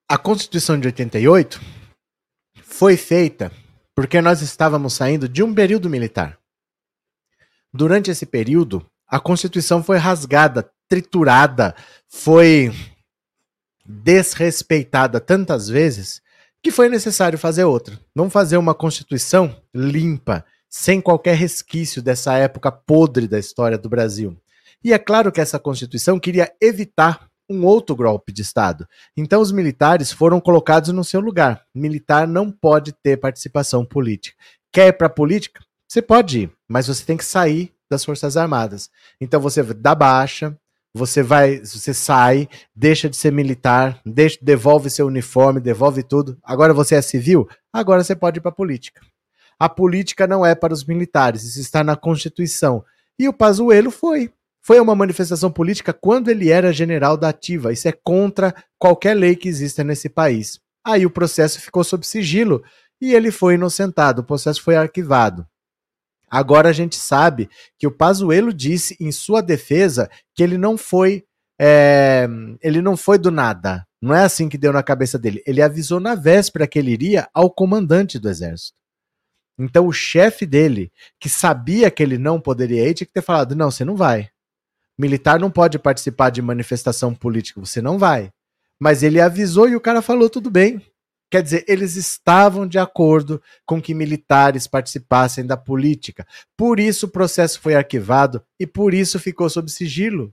[0.08, 1.58] A Constituição de 88
[2.62, 3.50] foi feita
[4.02, 6.36] porque nós estávamos saindo de um período militar.
[7.72, 11.72] Durante esse período, a Constituição foi rasgada, triturada,
[12.08, 12.72] foi
[13.86, 16.20] desrespeitada tantas vezes
[16.60, 17.96] que foi necessário fazer outra.
[18.12, 24.36] Vamos fazer uma Constituição limpa, sem qualquer resquício dessa época podre da história do Brasil.
[24.82, 28.86] E é claro que essa Constituição queria evitar um outro golpe de Estado.
[29.16, 31.62] Então, os militares foram colocados no seu lugar.
[31.74, 34.36] Militar não pode ter participação política.
[34.72, 35.62] Quer ir para a política?
[35.88, 38.90] Você pode ir, mas você tem que sair das Forças Armadas.
[39.20, 40.56] Então, você dá baixa,
[40.94, 46.38] você vai, você sai, deixa de ser militar, deixa, devolve seu uniforme, devolve tudo.
[46.42, 47.48] Agora você é civil?
[47.72, 49.00] Agora você pode ir para a política.
[49.58, 52.84] A política não é para os militares, isso está na Constituição.
[53.18, 57.72] E o Pazuello foi foi uma manifestação política quando ele era general da ativa.
[57.72, 60.60] Isso é contra qualquer lei que exista nesse país.
[60.84, 62.62] Aí o processo ficou sob sigilo
[63.00, 64.22] e ele foi inocentado.
[64.22, 65.46] O processo foi arquivado.
[66.30, 71.24] Agora a gente sabe que o Pazuello disse em sua defesa que ele não foi
[71.60, 72.26] é,
[72.62, 73.86] ele não foi do nada.
[74.00, 75.42] Não é assim que deu na cabeça dele.
[75.46, 78.76] Ele avisou na véspera que ele iria ao comandante do exército.
[79.58, 83.54] Então o chefe dele, que sabia que ele não poderia ir, tinha que ter falado:
[83.54, 84.31] não, você não vai.
[84.98, 88.30] Militar não pode participar de manifestação política, você não vai.
[88.80, 90.82] Mas ele avisou e o cara falou tudo bem.
[91.30, 96.26] Quer dizer, eles estavam de acordo com que militares participassem da política.
[96.58, 100.30] Por isso o processo foi arquivado e por isso ficou sob sigilo.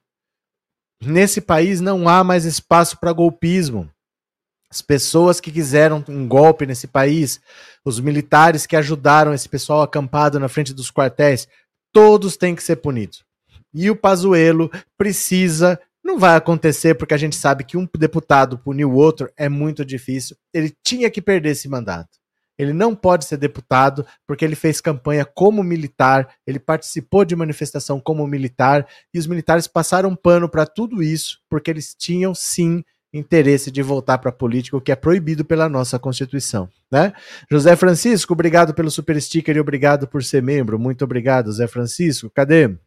[1.01, 3.89] Nesse país não há mais espaço para golpismo.
[4.69, 7.39] As pessoas que quiseram um golpe nesse país,
[7.85, 11.47] os militares que ajudaram esse pessoal acampado na frente dos quartéis,
[11.93, 13.23] todos têm que ser punidos
[13.73, 15.79] e o Pazuello precisa.
[16.03, 19.85] Não vai acontecer porque a gente sabe que um deputado punir o outro é muito
[19.85, 20.35] difícil.
[20.53, 22.19] Ele tinha que perder esse mandato.
[22.57, 28.01] Ele não pode ser deputado porque ele fez campanha como militar, ele participou de manifestação
[28.01, 33.71] como militar e os militares passaram pano para tudo isso porque eles tinham sim interesse
[33.71, 36.69] de voltar para a política, o que é proibido pela nossa Constituição.
[36.91, 37.13] Né?
[37.49, 40.77] José Francisco, obrigado pelo super sticker e obrigado por ser membro.
[40.77, 42.29] Muito obrigado, José Francisco.
[42.29, 42.77] Cadê?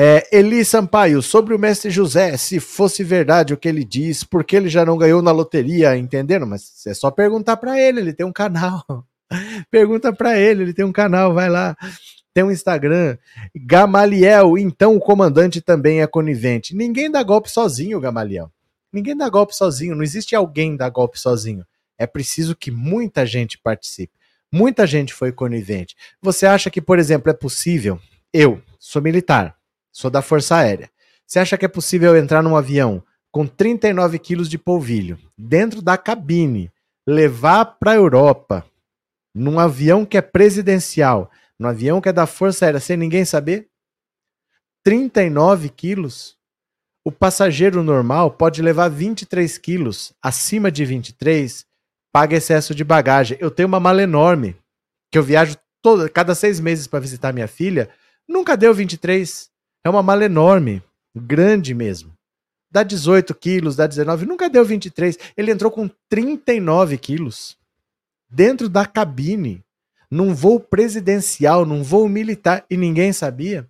[0.00, 4.44] É, Eli Sampaio, sobre o mestre José, se fosse verdade o que ele diz, por
[4.44, 6.46] que ele já não ganhou na loteria, entenderam?
[6.46, 8.84] Mas é só perguntar para ele, ele tem um canal.
[9.72, 11.76] Pergunta para ele, ele tem um canal, vai lá.
[12.32, 13.18] Tem um Instagram.
[13.52, 16.76] Gamaliel, então o comandante também é conivente.
[16.76, 18.52] Ninguém dá golpe sozinho, Gamaliel.
[18.92, 21.66] Ninguém dá golpe sozinho, não existe alguém dar golpe sozinho.
[21.98, 24.12] É preciso que muita gente participe.
[24.52, 25.96] Muita gente foi conivente.
[26.22, 27.98] Você acha que, por exemplo, é possível?
[28.32, 29.57] Eu sou militar
[29.92, 30.90] sou da Força Aérea.
[31.26, 35.98] Você acha que é possível entrar num avião com 39 quilos de polvilho dentro da
[35.98, 36.72] cabine,
[37.06, 38.64] levar para a Europa,
[39.34, 43.68] num avião que é presidencial, num avião que é da Força Aérea, sem ninguém saber?
[44.82, 46.38] 39 quilos?
[47.04, 51.64] O passageiro normal pode levar 23 quilos, acima de 23,
[52.12, 53.38] paga excesso de bagagem.
[53.40, 54.56] Eu tenho uma mala enorme,
[55.10, 57.88] que eu viajo todo, cada seis meses para visitar minha filha,
[58.28, 59.48] nunca deu 23.
[59.84, 60.82] É uma mala enorme,
[61.14, 62.12] grande mesmo.
[62.70, 65.18] Dá 18 quilos, dá 19, nunca deu 23.
[65.36, 67.56] Ele entrou com 39 quilos
[68.28, 69.64] dentro da cabine,
[70.10, 73.66] num voo presidencial, num voo militar, e ninguém sabia.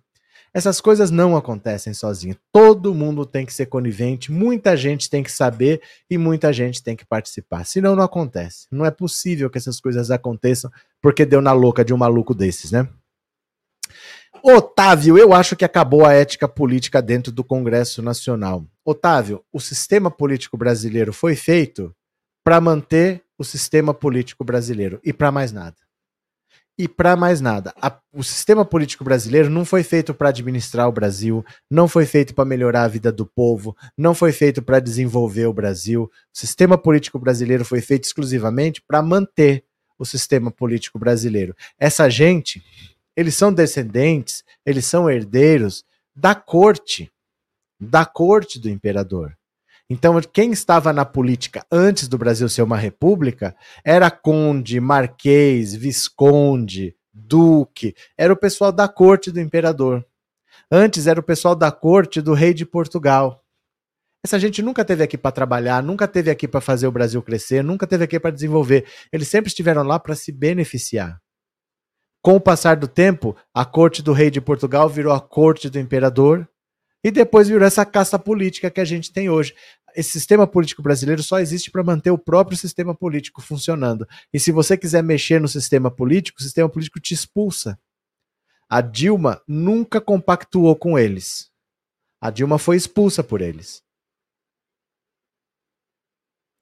[0.53, 2.35] Essas coisas não acontecem sozinho.
[2.51, 6.95] Todo mundo tem que ser conivente, muita gente tem que saber e muita gente tem
[6.95, 7.65] que participar.
[7.65, 8.65] Senão não acontece.
[8.71, 12.71] Não é possível que essas coisas aconteçam porque deu na louca de um maluco desses,
[12.71, 12.89] né?
[14.43, 18.65] Otávio, eu acho que acabou a ética política dentro do Congresso Nacional.
[18.83, 21.93] Otávio, o sistema político brasileiro foi feito
[22.43, 25.75] para manter o sistema político brasileiro e para mais nada
[26.79, 27.73] e para mais nada.
[27.81, 32.33] A, o sistema político brasileiro não foi feito para administrar o Brasil, não foi feito
[32.33, 36.03] para melhorar a vida do povo, não foi feito para desenvolver o Brasil.
[36.03, 39.65] O sistema político brasileiro foi feito exclusivamente para manter
[39.99, 41.53] o sistema político brasileiro.
[41.77, 42.63] Essa gente,
[43.19, 45.83] eles são descendentes, eles são herdeiros
[46.15, 47.11] da corte,
[47.77, 49.37] da corte do imperador.
[49.89, 53.53] Então, quem estava na política antes do Brasil ser uma república
[53.83, 60.05] era conde, marquês, visconde, duque, era o pessoal da corte do imperador.
[60.71, 63.43] Antes era o pessoal da corte do rei de Portugal.
[64.23, 67.61] Essa gente nunca teve aqui para trabalhar, nunca teve aqui para fazer o Brasil crescer,
[67.61, 68.85] nunca teve aqui para desenvolver.
[69.11, 71.19] Eles sempre estiveram lá para se beneficiar.
[72.21, 75.79] Com o passar do tempo, a corte do rei de Portugal virou a corte do
[75.79, 76.47] imperador
[77.01, 79.55] e depois virou essa casta política que a gente tem hoje
[79.95, 84.07] esse sistema político brasileiro só existe para manter o próprio sistema político funcionando.
[84.33, 87.79] E se você quiser mexer no sistema político, o sistema político te expulsa.
[88.69, 91.51] A Dilma nunca compactuou com eles.
[92.21, 93.83] A Dilma foi expulsa por eles.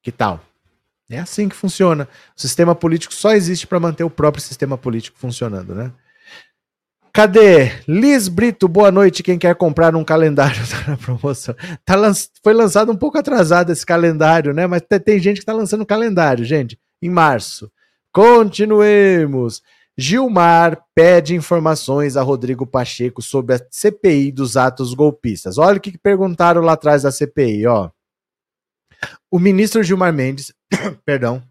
[0.02, 0.44] Que tal?
[1.10, 2.08] É assim que funciona.
[2.36, 5.92] O sistema político só existe para manter o próprio sistema político funcionando, né?
[7.14, 7.72] Cadê?
[7.88, 9.24] Liz Brito, boa noite.
[9.24, 11.56] Quem quer comprar um calendário tá na promoção.
[11.84, 12.12] Tá lan...
[12.44, 14.68] Foi lançado um pouco atrasado esse calendário, né?
[14.68, 17.72] Mas tem gente que está lançando calendário, gente, em março.
[18.12, 19.64] Continuemos.
[19.98, 25.58] Gilmar pede informações a Rodrigo Pacheco sobre a CPI dos atos golpistas.
[25.58, 27.90] Olha o que perguntaram lá atrás da CPI, ó.
[29.30, 30.54] O ministro Gilmar Mendes,
[31.06, 31.44] perdão,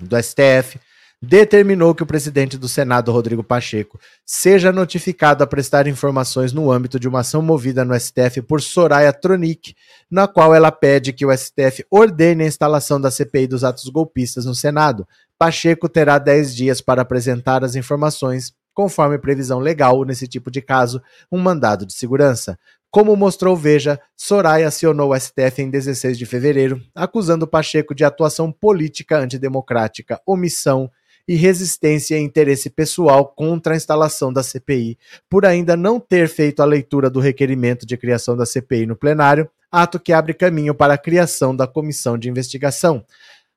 [0.00, 0.78] do STF,
[1.22, 6.98] determinou que o presidente do Senado, Rodrigo Pacheco, seja notificado a prestar informações no âmbito
[6.98, 9.76] de uma ação movida no STF por Soraya Tronic,
[10.10, 14.44] na qual ela pede que o STF ordene a instalação da CPI dos atos golpistas
[14.44, 15.06] no Senado.
[15.38, 21.00] Pacheco terá 10 dias para apresentar as informações, conforme previsão legal nesse tipo de caso,
[21.30, 22.58] um mandado de segurança.
[22.92, 28.52] Como mostrou Veja, Soraya acionou o STF em 16 de fevereiro, acusando Pacheco de atuação
[28.52, 30.90] política antidemocrática, omissão
[31.26, 36.60] e resistência e interesse pessoal contra a instalação da CPI, por ainda não ter feito
[36.60, 40.92] a leitura do requerimento de criação da CPI no plenário, ato que abre caminho para
[40.92, 43.02] a criação da comissão de investigação.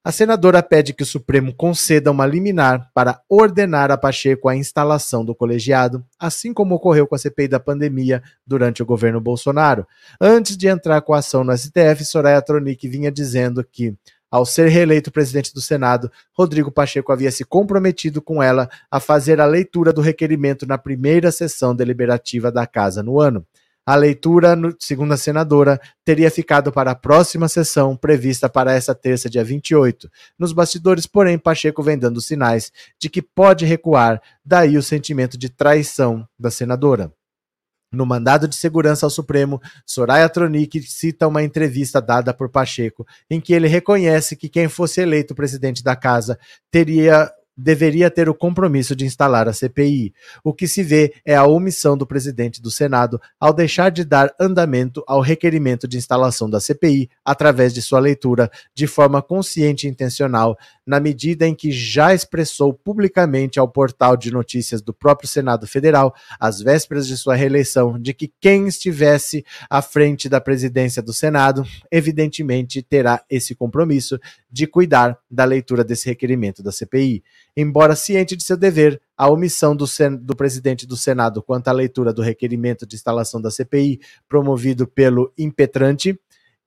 [0.06, 5.26] A senadora pede que o Supremo conceda uma liminar para ordenar a Pacheco a instalação
[5.26, 9.88] do colegiado, assim como ocorreu com a CPI da pandemia durante o governo Bolsonaro.
[10.22, 13.96] Antes de entrar com a ação no STF, Soraya Tronic vinha dizendo que
[14.30, 19.42] ao ser reeleito presidente do Senado, Rodrigo Pacheco havia se comprometido com ela a fazer
[19.42, 23.44] a leitura do requerimento na primeira sessão deliberativa da Casa no ano.
[23.86, 29.30] A leitura, segundo a senadora, teria ficado para a próxima sessão, prevista para esta terça,
[29.30, 30.10] dia 28.
[30.40, 35.50] Nos bastidores, porém, Pacheco vem dando sinais de que pode recuar, daí o sentimento de
[35.50, 37.14] traição da senadora.
[37.92, 43.40] No mandado de segurança ao Supremo, Soraya Tronic cita uma entrevista dada por Pacheco, em
[43.40, 46.40] que ele reconhece que quem fosse eleito presidente da casa
[46.72, 50.14] teria deveria ter o compromisso de instalar a CPI.
[50.44, 54.34] O que se vê é a omissão do presidente do Senado ao deixar de dar
[54.40, 59.90] andamento ao requerimento de instalação da CPI através de sua leitura de forma consciente e
[59.90, 65.66] intencional, na medida em que já expressou publicamente ao portal de notícias do próprio Senado
[65.66, 71.14] Federal, às vésperas de sua reeleição, de que quem estivesse à frente da presidência do
[71.14, 74.20] Senado, evidentemente terá esse compromisso
[74.56, 77.22] de cuidar da leitura desse requerimento da CPI.
[77.58, 79.84] Embora ciente de seu dever, a omissão do,
[80.22, 84.00] do, presidente do Senado quanto à leitura do requerimento de instalação da CPI,
[84.30, 86.18] promovido pelo impetrante,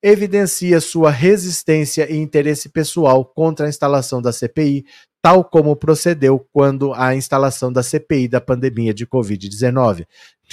[0.02, 4.84] evidencia sua resistência e interesse pessoal contra a instalação da CPI,
[5.22, 10.06] tal como procedeu quando a instalação da CPI da pandemia de Covid-19,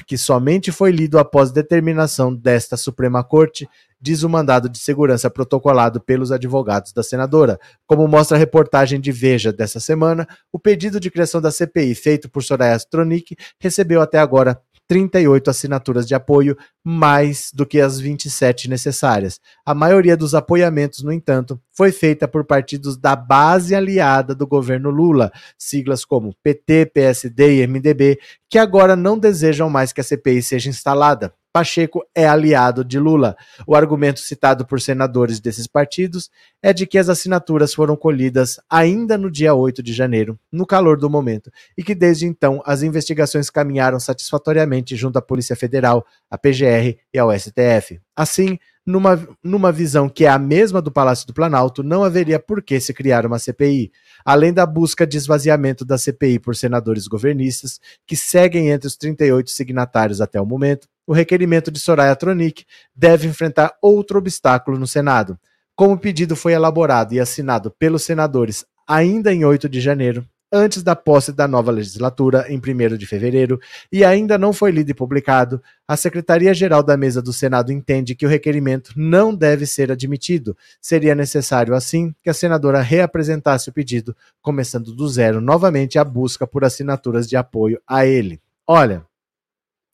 [0.07, 3.67] que somente foi lido após determinação desta Suprema Corte
[4.05, 7.59] diz o mandado de segurança protocolado pelos advogados da senadora.
[7.87, 12.29] Como mostra a reportagem de Veja dessa semana, o pedido de criação da CPI feito
[12.29, 18.69] por Soraya Tronic recebeu até agora 38 assinaturas de apoio, mais do que as 27
[18.69, 19.39] necessárias.
[19.65, 24.91] A maioria dos apoiamentos, no entanto, foi feita por partidos da base aliada do governo
[24.91, 30.43] Lula, siglas como PT, PSD e MDB, que agora não desejam mais que a CPI
[30.43, 31.33] seja instalada.
[31.55, 33.37] Pacheco é aliado de Lula.
[33.65, 36.29] O argumento citado por senadores desses partidos
[36.61, 40.97] é de que as assinaturas foram colhidas ainda no dia 8 de janeiro, no calor
[40.97, 46.37] do momento, e que desde então as investigações caminharam satisfatoriamente junto à Polícia Federal, à
[46.37, 48.01] PGR e ao STF.
[48.13, 52.61] Assim, numa, numa visão que é a mesma do Palácio do Planalto, não haveria por
[52.61, 53.93] que se criar uma CPI.
[54.25, 59.49] Além da busca de esvaziamento da CPI por senadores governistas, que seguem entre os 38
[59.51, 65.37] signatários até o momento, o requerimento de Soraya Tronic deve enfrentar outro obstáculo no Senado.
[65.75, 70.83] Como o pedido foi elaborado e assinado pelos senadores ainda em 8 de janeiro, antes
[70.83, 73.59] da posse da nova legislatura, em 1 de fevereiro,
[73.91, 78.25] e ainda não foi lido e publicado, a Secretaria-Geral da Mesa do Senado entende que
[78.25, 80.55] o requerimento não deve ser admitido.
[80.79, 86.47] Seria necessário, assim, que a senadora reapresentasse o pedido, começando do zero novamente a busca
[86.47, 88.39] por assinaturas de apoio a ele.
[88.67, 89.05] Olha,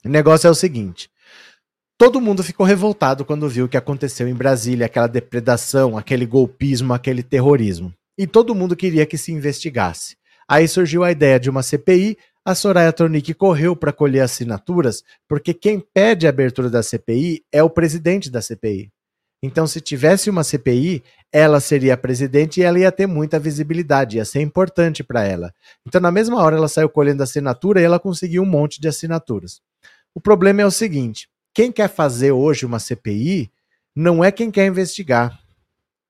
[0.05, 1.09] o negócio é o seguinte.
[1.97, 6.93] Todo mundo ficou revoltado quando viu o que aconteceu em Brasília, aquela depredação, aquele golpismo,
[6.93, 7.93] aquele terrorismo.
[8.17, 10.15] E todo mundo queria que se investigasse.
[10.47, 15.53] Aí surgiu a ideia de uma CPI, a Soraya Tronic correu para colher assinaturas, porque
[15.53, 18.91] quem pede a abertura da CPI é o presidente da CPI.
[19.43, 24.17] Então, se tivesse uma CPI, ela seria a presidente e ela ia ter muita visibilidade,
[24.17, 25.53] ia ser importante para ela.
[25.87, 29.61] Então, na mesma hora, ela saiu colhendo assinatura e ela conseguiu um monte de assinaturas.
[30.13, 33.51] O problema é o seguinte: quem quer fazer hoje uma CPI
[33.95, 35.41] não é quem quer investigar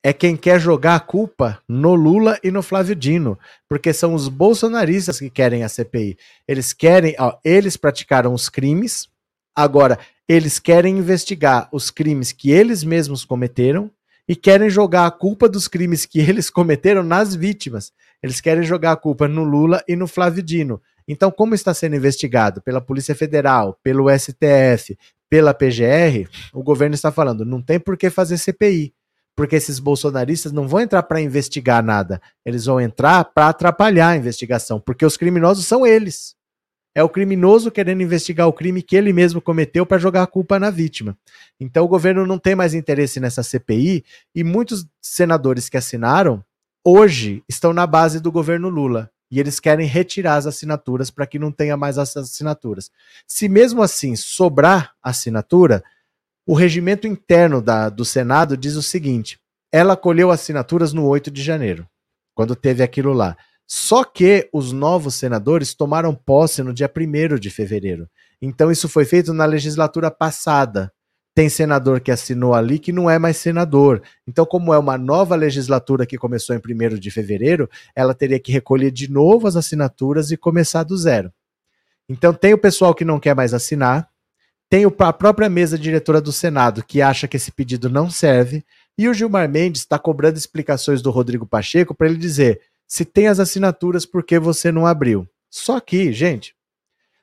[0.04, 3.38] é quem quer jogar a culpa no Lula e no Flávio Dino,
[3.70, 6.18] porque são os bolsonaristas que querem a CPI.
[6.48, 9.08] Eles querem, ó, eles praticaram os crimes,
[9.56, 13.92] agora eles querem investigar os crimes que eles mesmos cometeram
[14.28, 17.92] e querem jogar a culpa dos crimes que eles cometeram nas vítimas.
[18.24, 20.82] Eles querem jogar a culpa no Lula e no Flávio Dino.
[21.08, 24.98] Então, como está sendo investigado pela Polícia Federal, pelo STF,
[25.30, 28.94] pela PGR, o governo está falando, não tem por que fazer CPI
[29.36, 34.18] porque esses bolsonaristas não vão entrar para investigar nada, eles vão entrar para atrapalhar a
[34.18, 36.36] investigação, porque os criminosos são eles.
[36.94, 40.60] É o criminoso querendo investigar o crime que ele mesmo cometeu para jogar a culpa
[40.60, 41.18] na vítima.
[41.60, 44.04] Então o governo não tem mais interesse nessa CPI
[44.36, 46.44] e muitos senadores que assinaram
[46.84, 51.40] hoje estão na base do governo Lula e eles querem retirar as assinaturas para que
[51.40, 52.92] não tenha mais as assinaturas.
[53.26, 55.82] Se mesmo assim sobrar assinatura,
[56.46, 59.40] o regimento interno da, do Senado diz o seguinte:
[59.72, 61.88] ela colheu assinaturas no 8 de janeiro,
[62.36, 63.38] quando teve aquilo lá.
[63.68, 68.10] Só que os novos senadores tomaram posse no dia 1 de fevereiro.
[68.42, 70.92] Então isso foi feito na legislatura passada.
[71.34, 74.02] Tem senador que assinou ali que não é mais senador.
[74.28, 78.52] Então, como é uma nova legislatura que começou em 1 de fevereiro, ela teria que
[78.52, 81.32] recolher de novo as assinaturas e começar do zero.
[82.10, 84.10] Então, tem o pessoal que não quer mais assinar,
[84.70, 88.64] tem a própria mesa diretora do Senado que acha que esse pedido não serve.
[88.98, 92.62] E o Gilmar Mendes está cobrando explicações do Rodrigo Pacheco para ele dizer
[92.92, 95.26] se tem as assinaturas, por que você não abriu?
[95.50, 96.54] Só que, gente,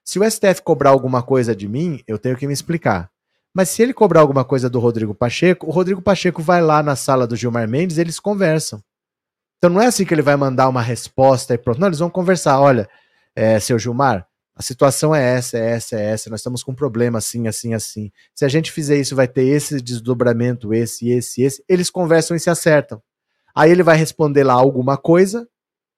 [0.03, 3.11] se o STF cobrar alguma coisa de mim, eu tenho que me explicar.
[3.53, 6.97] Mas se ele cobrar alguma coisa do Rodrigo Pacheco, o Rodrigo Pacheco vai lá na
[6.97, 8.83] sala do Gilmar Mendes eles conversam.
[9.59, 11.79] Então não é assim que ele vai mandar uma resposta e pronto.
[11.79, 12.59] Não, eles vão conversar.
[12.59, 12.89] Olha,
[13.37, 16.75] é, seu Gilmar, a situação é essa, é essa, é essa, nós estamos com um
[16.75, 18.11] problema assim, assim, assim.
[18.35, 21.63] Se a gente fizer isso, vai ter esse desdobramento, esse, esse, esse.
[21.69, 23.03] Eles conversam e se acertam.
[23.55, 25.47] Aí ele vai responder lá alguma coisa,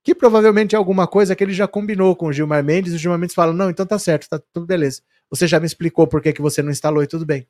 [0.03, 2.99] que provavelmente é alguma coisa que ele já combinou com o Gilmar Mendes, e o
[2.99, 5.03] Gilmar Mendes fala: não, então tá certo, tá tudo beleza.
[5.31, 7.47] Você já me explicou por que, que você não instalou e tudo bem.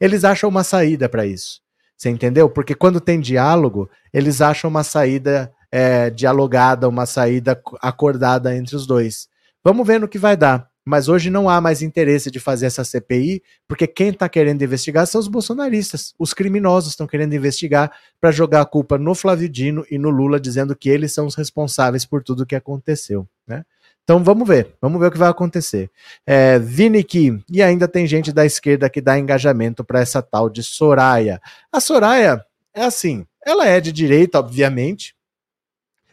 [0.00, 1.60] Eles acham uma saída para isso.
[1.96, 2.48] Você entendeu?
[2.48, 8.86] Porque quando tem diálogo, eles acham uma saída é, dialogada, uma saída acordada entre os
[8.86, 9.28] dois.
[9.64, 10.68] Vamos ver no que vai dar.
[10.88, 15.06] Mas hoje não há mais interesse de fazer essa CPI, porque quem está querendo investigar
[15.06, 16.14] são os bolsonaristas.
[16.18, 20.40] Os criminosos estão querendo investigar para jogar a culpa no Flávio Dino e no Lula,
[20.40, 23.28] dizendo que eles são os responsáveis por tudo o que aconteceu.
[23.46, 23.66] Né?
[24.02, 25.90] Então vamos ver, vamos ver o que vai acontecer.
[26.26, 30.48] É, Vini Kim, e ainda tem gente da esquerda que dá engajamento para essa tal
[30.48, 31.38] de Soraya.
[31.70, 35.14] A Soraya é assim, ela é de direita, obviamente,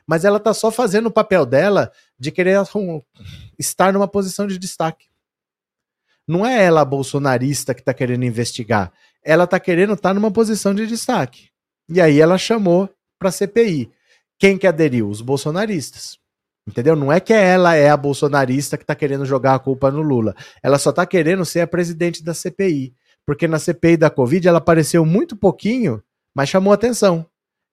[0.07, 2.57] mas ela tá só fazendo o papel dela de querer
[3.57, 5.07] estar numa posição de destaque.
[6.27, 8.91] Não é ela bolsonarista que está querendo investigar.
[9.23, 11.49] Ela está querendo estar tá numa posição de destaque.
[11.87, 12.89] E aí ela chamou
[13.19, 13.91] para CPI.
[14.37, 15.09] Quem que aderiu?
[15.09, 16.17] Os bolsonaristas.
[16.67, 16.95] Entendeu?
[16.95, 20.35] Não é que ela é a bolsonarista que está querendo jogar a culpa no Lula.
[20.63, 22.93] Ela só está querendo ser a presidente da CPI.
[23.25, 26.01] Porque na CPI da Covid ela apareceu muito pouquinho,
[26.33, 27.25] mas chamou atenção.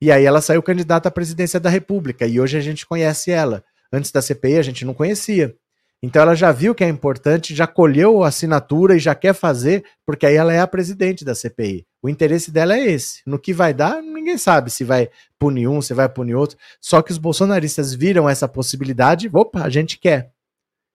[0.03, 2.27] E aí ela saiu candidata à presidência da República.
[2.27, 3.63] E hoje a gente conhece ela.
[3.93, 5.55] Antes da CPI a gente não conhecia.
[6.03, 9.85] Então ela já viu que é importante, já colheu a assinatura e já quer fazer,
[10.05, 11.87] porque aí ela é a presidente da CPI.
[12.03, 13.23] O interesse dela é esse.
[13.25, 16.59] No que vai dar, ninguém sabe se vai punir um, se vai punir outro.
[16.81, 20.33] Só que os bolsonaristas viram essa possibilidade, opa, a gente quer.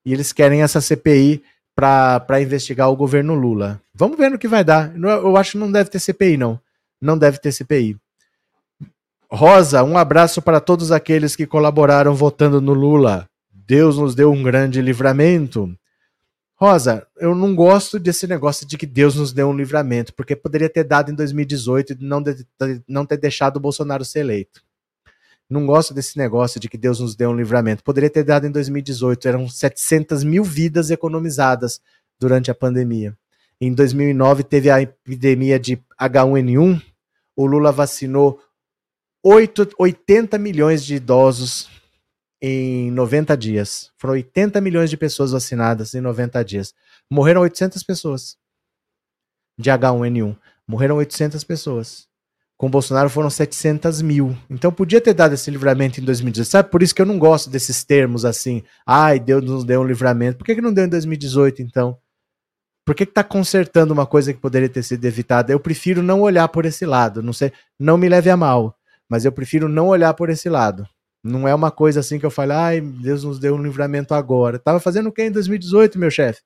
[0.06, 1.42] E eles querem essa CPI
[1.74, 3.82] para investigar o governo Lula.
[3.96, 4.94] Vamos ver no que vai dar.
[4.98, 6.60] Eu acho que não deve ter CPI, não.
[7.02, 7.96] Não deve ter CPI.
[9.30, 13.30] Rosa, um abraço para todos aqueles que colaboraram votando no Lula.
[13.52, 15.78] Deus nos deu um grande livramento.
[16.56, 20.70] Rosa, eu não gosto desse negócio de que Deus nos deu um livramento, porque poderia
[20.70, 22.48] ter dado em 2018 e não, de,
[22.88, 24.64] não ter deixado o Bolsonaro ser eleito.
[25.50, 27.84] Não gosto desse negócio de que Deus nos deu um livramento.
[27.84, 31.82] Poderia ter dado em 2018, eram 700 mil vidas economizadas
[32.18, 33.16] durante a pandemia.
[33.60, 36.82] Em 2009 teve a epidemia de H1N1,
[37.36, 38.42] o Lula vacinou
[39.30, 41.70] 8, 80 milhões de idosos
[42.42, 43.92] em 90 dias.
[43.98, 46.74] Foram 80 milhões de pessoas vacinadas em 90 dias.
[47.12, 48.38] Morreram 800 pessoas
[49.60, 50.34] de H1N1.
[50.66, 52.08] Morreram 800 pessoas.
[52.56, 54.34] Com Bolsonaro foram 700 mil.
[54.50, 56.50] Então podia ter dado esse livramento em 2018.
[56.50, 58.64] Sabe por isso que eu não gosto desses termos assim.
[58.86, 60.38] Ai, Deus nos deu um livramento.
[60.38, 61.98] Por que, que não deu em 2018 então?
[62.86, 65.52] Por que, que tá consertando uma coisa que poderia ter sido evitada?
[65.52, 67.22] Eu prefiro não olhar por esse lado.
[67.22, 68.77] Não sei, não me leve a mal,
[69.10, 70.88] mas eu prefiro não olhar por esse lado.
[71.24, 74.60] Não é uma coisa assim que eu falo, ai, Deus nos deu um livramento agora.
[74.60, 76.42] Tava fazendo o que em 2018, meu chefe?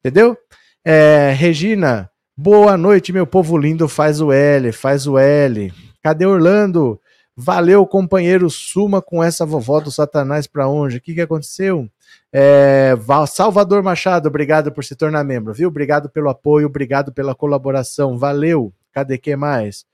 [0.00, 0.36] Entendeu?
[0.84, 3.88] É, Regina, boa noite, meu povo lindo.
[3.88, 5.72] Faz o L, faz o L.
[6.02, 7.00] Cadê Orlando?
[7.36, 8.50] Valeu, companheiro.
[8.50, 10.98] Suma com essa vovó do Satanás pra onde?
[10.98, 11.88] O que, que aconteceu?
[12.32, 12.94] É,
[13.28, 15.68] Salvador Machado, obrigado por se tornar membro, viu?
[15.68, 18.18] Obrigado pelo apoio, obrigado pela colaboração.
[18.18, 18.72] Valeu.
[18.92, 19.84] Cadê que mais?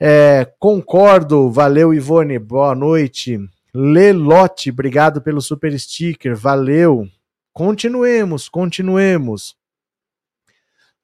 [0.00, 3.38] É, concordo, valeu Ivone, boa noite.
[3.74, 7.06] Lelote, obrigado pelo super sticker, valeu.
[7.52, 9.56] Continuemos, continuemos.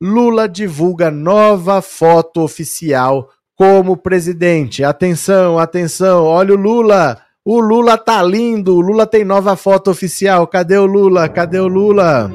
[0.01, 4.83] Lula divulga nova foto oficial como presidente.
[4.83, 7.21] Atenção, atenção, olha o Lula.
[7.45, 8.75] O Lula tá lindo.
[8.77, 10.47] O Lula tem nova foto oficial.
[10.47, 11.29] Cadê o Lula?
[11.29, 12.31] Cadê o Lula?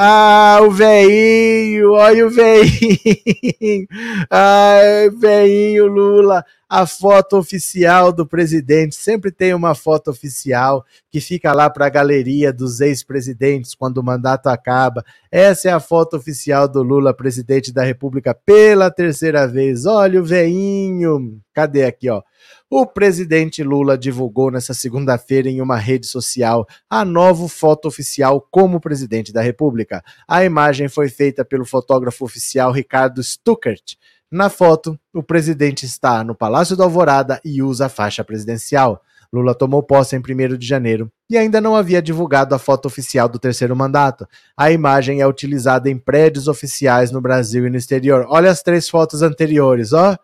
[0.00, 3.86] Ah, o veinho, olha o veinho.
[4.30, 6.44] Ai, veinho Lula.
[6.68, 8.94] A foto oficial do presidente.
[8.94, 14.04] Sempre tem uma foto oficial que fica lá para a galeria dos ex-presidentes quando o
[14.04, 15.02] mandato acaba.
[15.32, 19.86] Essa é a foto oficial do Lula, presidente da República, pela terceira vez.
[19.86, 21.40] Olha o veinho.
[21.54, 22.22] Cadê aqui, ó?
[22.70, 28.78] O presidente Lula divulgou nesta segunda-feira em uma rede social a nova foto oficial como
[28.78, 30.02] presidente da República.
[30.28, 33.96] A imagem foi feita pelo fotógrafo oficial Ricardo Stuckert.
[34.30, 39.02] Na foto, o presidente está no Palácio da Alvorada e usa a faixa presidencial.
[39.32, 43.28] Lula tomou posse em 1 de janeiro e ainda não havia divulgado a foto oficial
[43.28, 44.26] do terceiro mandato.
[44.56, 48.26] A imagem é utilizada em prédios oficiais no Brasil e no exterior.
[48.28, 50.16] Olha as três fotos anteriores, ó.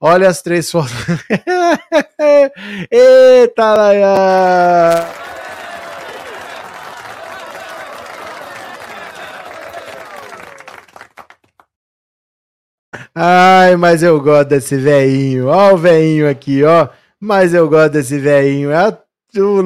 [0.00, 0.92] Olha as três fotos.
[2.90, 5.31] Eita, Laia!
[13.14, 15.46] Ai, mas eu gosto desse veinho.
[15.48, 16.88] Ó o veinho aqui, ó.
[17.18, 18.70] Mas eu gosto desse veinho.
[18.70, 18.88] É
[19.38, 19.60] o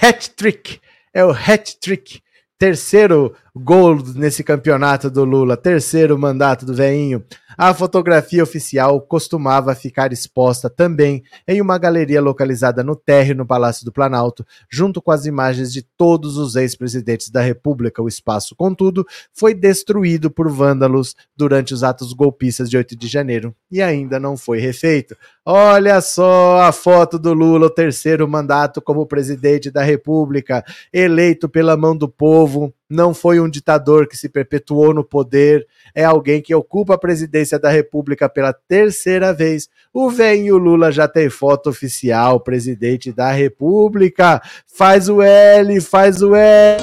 [0.00, 0.80] hat-trick.
[1.14, 2.20] É o hat-trick.
[2.58, 5.56] Terceiro gol nesse campeonato do Lula.
[5.56, 7.22] Terceiro mandato do veinho.
[7.56, 13.84] A fotografia oficial costumava ficar exposta também em uma galeria localizada no térreo no Palácio
[13.84, 18.02] do Planalto, junto com as imagens de todos os ex-presidentes da República.
[18.02, 23.54] O espaço, contudo, foi destruído por vândalos durante os atos golpistas de 8 de janeiro
[23.70, 25.14] e ainda não foi refeito.
[25.44, 31.76] Olha só a foto do Lula, o terceiro mandato como presidente da República, eleito pela
[31.76, 36.54] mão do povo, não foi um ditador que se perpetuou no poder, é alguém que
[36.54, 39.68] ocupa a presidência da República pela terceira vez.
[39.92, 44.42] O velho Lula já tem foto oficial, presidente da República.
[44.66, 46.82] Faz o L, faz o L.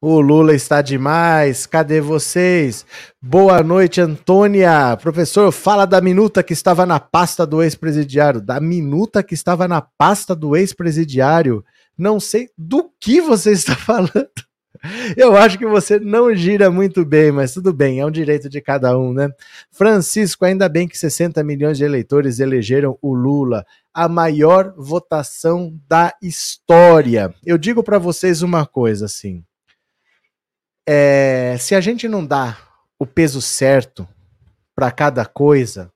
[0.00, 1.66] o Lula está demais.
[1.66, 2.84] Cadê vocês?
[3.20, 4.96] Boa noite, Antônia.
[5.00, 8.40] Professor, fala da minuta que estava na pasta do ex-presidiário.
[8.40, 11.64] Da minuta que estava na pasta do ex-presidiário.
[11.96, 14.28] Não sei do que você está falando.
[15.16, 18.60] Eu acho que você não gira muito bem, mas tudo bem, é um direito de
[18.60, 19.30] cada um, né?
[19.70, 26.12] Francisco, ainda bem que 60 milhões de eleitores elegeram o Lula, a maior votação da
[26.22, 27.34] história.
[27.44, 29.42] Eu digo para vocês uma coisa assim:
[30.86, 32.58] é, se a gente não dá
[32.98, 34.06] o peso certo
[34.74, 35.92] para cada coisa,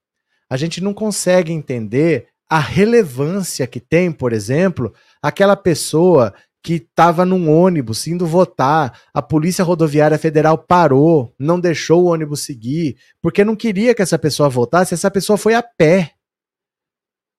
[0.48, 7.24] a gente não consegue entender a relevância que tem, por exemplo, aquela pessoa que estava
[7.24, 13.44] num ônibus indo votar, a Polícia Rodoviária Federal parou, não deixou o ônibus seguir, porque
[13.44, 16.12] não queria que essa pessoa votasse, essa pessoa foi a pé.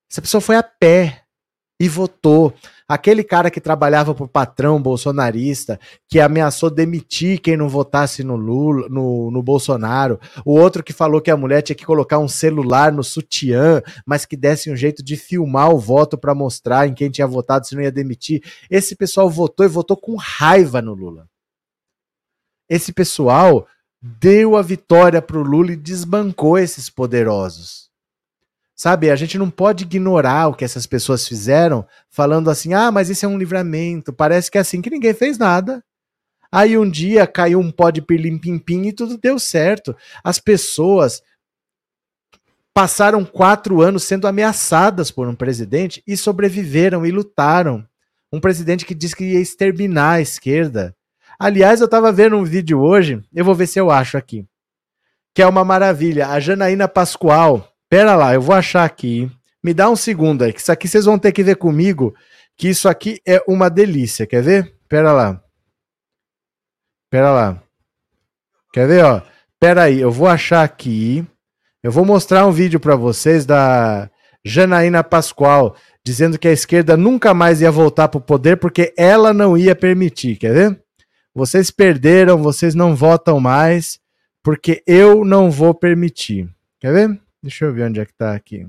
[0.10, 1.21] Essa pessoa foi a pé
[1.82, 2.54] e votou.
[2.88, 8.36] Aquele cara que trabalhava para o patrão bolsonarista, que ameaçou demitir quem não votasse no
[8.36, 12.28] Lula, no, no Bolsonaro, o outro que falou que a mulher tinha que colocar um
[12.28, 16.94] celular no sutiã, mas que desse um jeito de filmar o voto para mostrar em
[16.94, 18.44] quem tinha votado se não ia demitir.
[18.70, 21.28] Esse pessoal votou e votou com raiva no Lula.
[22.70, 23.66] Esse pessoal
[24.00, 27.91] deu a vitória para o Lula e desbancou esses poderosos.
[28.82, 33.12] Sabe, a gente não pode ignorar o que essas pessoas fizeram, falando assim: ah, mas
[33.12, 34.12] isso é um livramento.
[34.12, 35.84] Parece que é assim que ninguém fez nada.
[36.52, 39.96] Aí um dia caiu um pó de pirlim-pim-pim e tudo deu certo.
[40.24, 41.22] As pessoas
[42.74, 47.86] passaram quatro anos sendo ameaçadas por um presidente e sobreviveram e lutaram.
[48.34, 50.96] Um presidente que disse que ia exterminar a esquerda.
[51.38, 54.44] Aliás, eu estava vendo um vídeo hoje, eu vou ver se eu acho aqui,
[55.36, 56.30] que é uma maravilha.
[56.30, 59.30] A Janaína Pascoal, Pera lá, eu vou achar aqui.
[59.62, 62.16] Me dá um segundo aí, que isso aqui vocês vão ter que ver comigo,
[62.58, 64.26] que isso aqui é uma delícia.
[64.26, 64.74] Quer ver?
[64.88, 65.44] Pera lá.
[67.10, 67.62] Pera lá.
[68.72, 69.22] Quer ver, ó?
[69.60, 71.28] Pera aí, eu vou achar aqui.
[71.84, 74.10] Eu vou mostrar um vídeo para vocês da
[74.46, 79.34] Janaína Pascoal dizendo que a esquerda nunca mais ia voltar para o poder porque ela
[79.34, 80.38] não ia permitir.
[80.38, 80.82] Quer ver?
[81.36, 84.00] Vocês perderam, vocês não votam mais
[84.42, 86.50] porque eu não vou permitir.
[86.80, 87.21] Quer ver?
[87.42, 88.68] Deixa eu ver onde é que tá aqui.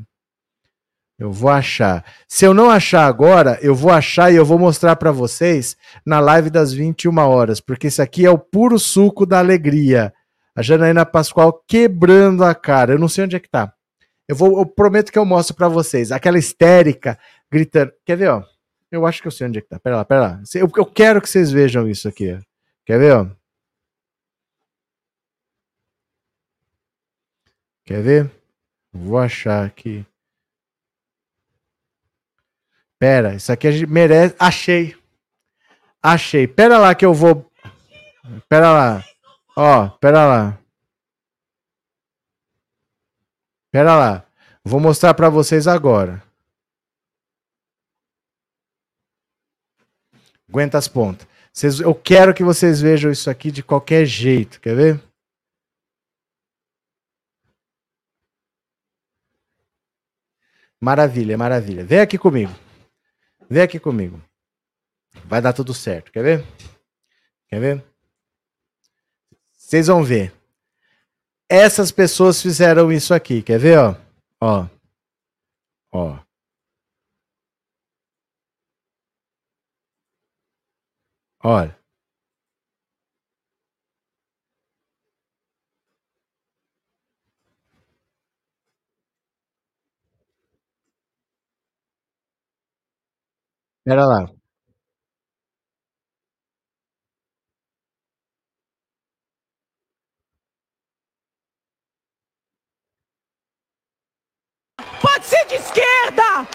[1.18, 2.05] Eu vou achar.
[2.27, 6.18] Se eu não achar agora, eu vou achar e eu vou mostrar para vocês na
[6.18, 10.12] live das 21 horas, porque isso aqui é o puro suco da alegria.
[10.55, 12.95] A Janaína Pascoal quebrando a cara.
[12.95, 13.73] Eu não sei onde é que tá.
[14.27, 16.11] Eu vou, eu prometo que eu mostro para vocês.
[16.11, 17.18] Aquela histérica
[17.51, 17.93] gritando.
[18.05, 18.43] Quer ver, ó?
[18.91, 19.79] Eu acho que eu sei onde é que tá.
[19.79, 20.43] Pera lá, pera lá.
[20.55, 22.39] Eu, eu quero que vocês vejam isso aqui.
[22.85, 23.27] Quer ver, ó?
[27.85, 28.41] Quer ver?
[28.93, 30.07] Vou achar aqui.
[32.99, 34.36] Pera, isso aqui a gente merece.
[34.38, 34.97] Achei.
[36.03, 36.47] Achei.
[36.47, 37.51] Pera lá que eu vou.
[38.49, 39.05] Pera lá.
[39.57, 40.59] Ó, pera lá.
[43.70, 44.26] Pera lá.
[44.62, 46.22] Vou mostrar para vocês agora.
[50.49, 51.26] Aguenta as pontas.
[51.80, 54.61] Eu quero que vocês vejam isso aqui de qualquer jeito.
[54.61, 55.12] Quer ver?
[60.83, 61.85] Maravilha, maravilha.
[61.85, 62.53] Vem aqui comigo.
[63.49, 64.20] Vem aqui comigo.
[65.26, 66.11] Vai dar tudo certo.
[66.11, 66.47] Quer ver?
[67.47, 67.85] Quer ver?
[69.53, 70.35] Vocês vão ver.
[71.49, 73.43] Essas pessoas fizeram isso aqui.
[73.43, 73.97] Quer ver, ó?
[74.41, 74.66] Ó.
[75.93, 76.18] Ó.
[81.45, 81.82] Olha.
[93.85, 94.26] Pera lá.
[105.01, 106.47] Pode ser de esquerda!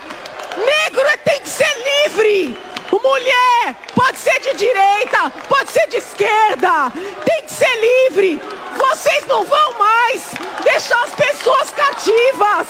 [0.58, 1.66] Negro é, tem que ser
[2.06, 2.77] livre!
[2.92, 6.92] Mulher pode ser de direita, pode ser de esquerda,
[7.26, 8.42] tem que ser livre!
[8.78, 10.24] Vocês não vão mais
[10.64, 12.68] deixar as pessoas cativas!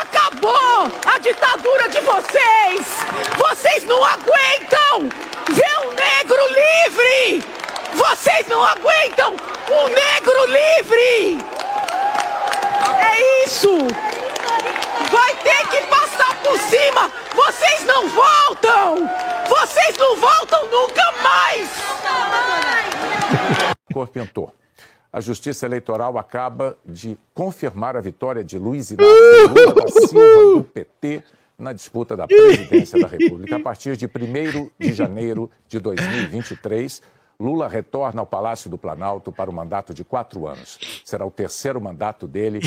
[0.00, 2.86] Acabou a ditadura de vocês!
[3.36, 5.08] Vocês não aguentam
[5.50, 7.44] ver um negro livre!
[7.94, 9.36] Vocês não aguentam
[9.70, 11.44] um negro livre!
[12.98, 14.09] É isso!
[20.80, 21.70] Nunca mais!
[23.92, 24.54] Corpentou
[25.12, 30.64] a Justiça Eleitoral acaba de confirmar a vitória de Luiz Inácio Lula da Silva do
[30.64, 31.22] PT
[31.58, 33.56] na disputa da presidência da República.
[33.56, 37.02] A partir de 1 de janeiro de 2023,
[37.40, 40.78] Lula retorna ao Palácio do Planalto para o mandato de quatro anos.
[41.06, 42.60] Será o terceiro mandato dele.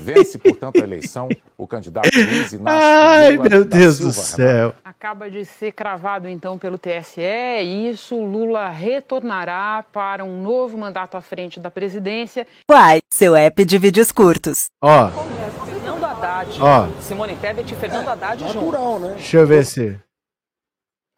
[0.00, 4.74] Vence, portanto, a eleição o candidato Luiz Inácio Ai, Lula meu Deus do céu.
[4.84, 7.20] Acaba de ser cravado, então, pelo TSE.
[7.20, 12.46] E isso, Lula retornará para um novo mandato à frente da presidência.
[12.68, 14.66] Quai, seu app de vídeos curtos.
[14.82, 15.08] Ó.
[15.08, 16.88] Fernando Haddad, Ó.
[17.00, 19.08] Simone Tebet e Fernando Haddad Natural, né?
[19.14, 19.96] Deixa eu ver se...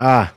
[0.00, 0.30] Ah,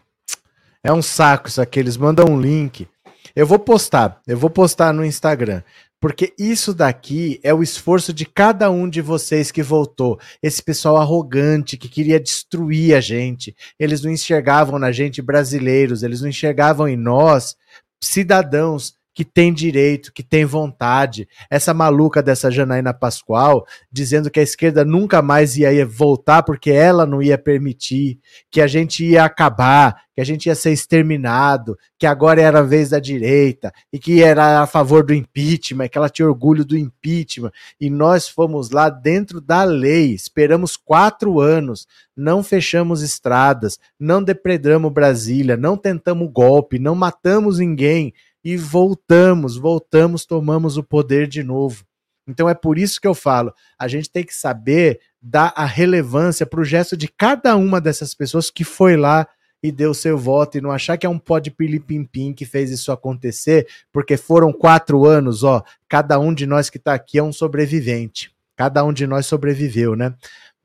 [0.84, 1.80] é um saco isso aqui.
[1.80, 2.88] Eles mandam um link.
[3.36, 5.62] Eu vou postar, eu vou postar no Instagram.
[6.00, 10.20] Porque isso daqui é o esforço de cada um de vocês que voltou.
[10.42, 13.56] Esse pessoal arrogante que queria destruir a gente.
[13.80, 17.56] Eles não enxergavam na gente brasileiros, eles não enxergavam em nós
[18.04, 21.28] cidadãos que tem direito, que tem vontade.
[21.50, 27.06] Essa maluca dessa Janaína Pascoal dizendo que a esquerda nunca mais ia voltar porque ela
[27.06, 32.06] não ia permitir, que a gente ia acabar, que a gente ia ser exterminado, que
[32.06, 36.10] agora era a vez da direita e que era a favor do impeachment, que ela
[36.10, 37.52] tinha orgulho do impeachment.
[37.80, 44.92] E nós fomos lá dentro da lei, esperamos quatro anos, não fechamos estradas, não depredamos
[44.92, 48.14] Brasília, não tentamos golpe, não matamos ninguém
[48.44, 51.86] e voltamos, voltamos, tomamos o poder de novo.
[52.28, 56.46] Então é por isso que eu falo, a gente tem que saber dar a relevância
[56.46, 59.28] para o gesto de cada uma dessas pessoas que foi lá
[59.62, 62.72] e deu seu voto e não achar que é um pó de pilipimpim que fez
[62.72, 67.24] isso acontecer, porque foram quatro anos, ó, cada um de nós que está aqui é
[67.24, 68.32] um sobrevivente.
[68.56, 70.14] Cada um de nós sobreviveu, né?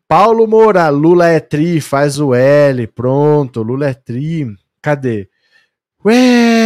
[0.09, 4.47] Paulo Moura, Lula é tri, faz o L, pronto, Lula é tri.
[4.81, 5.29] Cadê?
[6.05, 6.66] Well!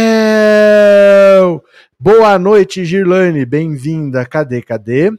[2.03, 4.25] Boa noite, Girlane, bem-vinda.
[4.25, 5.11] Cadê, cadê?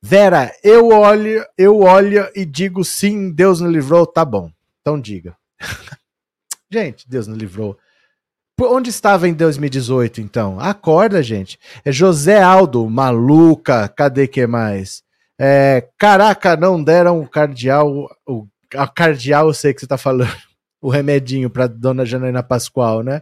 [0.00, 4.50] Vera, eu olho, eu olho e digo sim, Deus nos livrou, tá bom.
[4.80, 5.36] Então diga.
[6.72, 7.76] gente, Deus nos livrou.
[8.62, 10.58] Onde estava em 2018, então?
[10.58, 11.58] Acorda, gente.
[11.84, 15.02] É José Aldo, maluca, cadê que mais?
[15.38, 20.34] É, caraca, não deram o cardeal, o a cardeal, eu sei que você tá falando
[20.80, 23.20] o remedinho para dona Janaína Pascoal, né?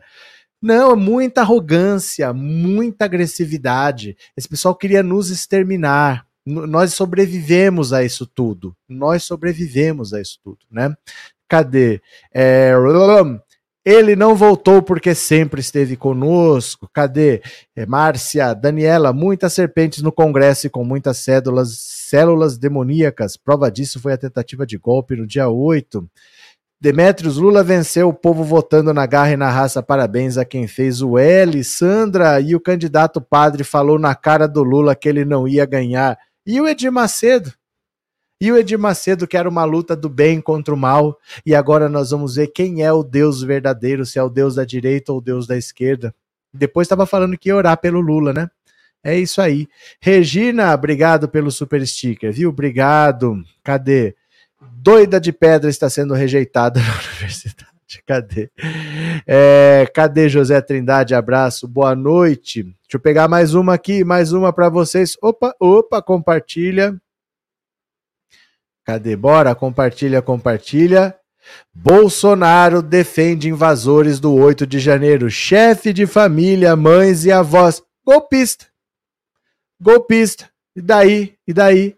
[0.62, 4.16] Não, muita arrogância, muita agressividade.
[4.36, 6.26] Esse pessoal queria nos exterminar.
[6.44, 8.76] nós sobrevivemos a isso tudo.
[8.88, 10.94] Nós sobrevivemos a isso tudo, né?
[11.48, 12.00] Cadê?
[12.32, 12.74] É...
[13.84, 16.88] Ele não voltou porque sempre esteve conosco.
[16.92, 17.42] Cadê?
[17.74, 23.38] É, Márcia, Daniela, muitas serpentes no Congresso e com muitas cédulas, células demoníacas.
[23.38, 26.06] Prova disso foi a tentativa de golpe no dia 8.
[26.82, 29.82] Demetrios Lula venceu o povo votando na garra e na raça.
[29.82, 31.62] Parabéns a quem fez o L.
[31.62, 36.18] Sandra e o candidato padre falou na cara do Lula que ele não ia ganhar.
[36.46, 37.52] E o Edir Macedo?
[38.40, 41.18] E o Edir Macedo, que era uma luta do bem contra o mal.
[41.44, 44.64] E agora nós vamos ver quem é o Deus verdadeiro, se é o Deus da
[44.64, 46.14] direita ou o Deus da esquerda.
[46.50, 48.48] Depois estava falando que ia orar pelo Lula, né?
[49.04, 49.68] É isso aí.
[50.00, 52.48] Regina, obrigado pelo super sticker, viu?
[52.48, 53.36] Obrigado.
[53.62, 54.16] Cadê?
[54.60, 57.70] Doida de pedra está sendo rejeitada na universidade.
[58.06, 58.50] Cadê?
[59.26, 61.14] É, cadê José Trindade?
[61.14, 62.62] Abraço, boa noite.
[62.62, 65.16] Deixa eu pegar mais uma aqui, mais uma para vocês.
[65.20, 67.00] Opa, opa, compartilha.
[68.84, 69.16] Cadê?
[69.16, 71.16] Bora, compartilha, compartilha.
[71.74, 75.30] Bolsonaro defende invasores do 8 de janeiro.
[75.30, 77.82] Chefe de família, mães e avós.
[78.04, 78.66] Golpista.
[79.80, 80.48] Golpista.
[80.76, 81.34] E daí?
[81.46, 81.96] E daí?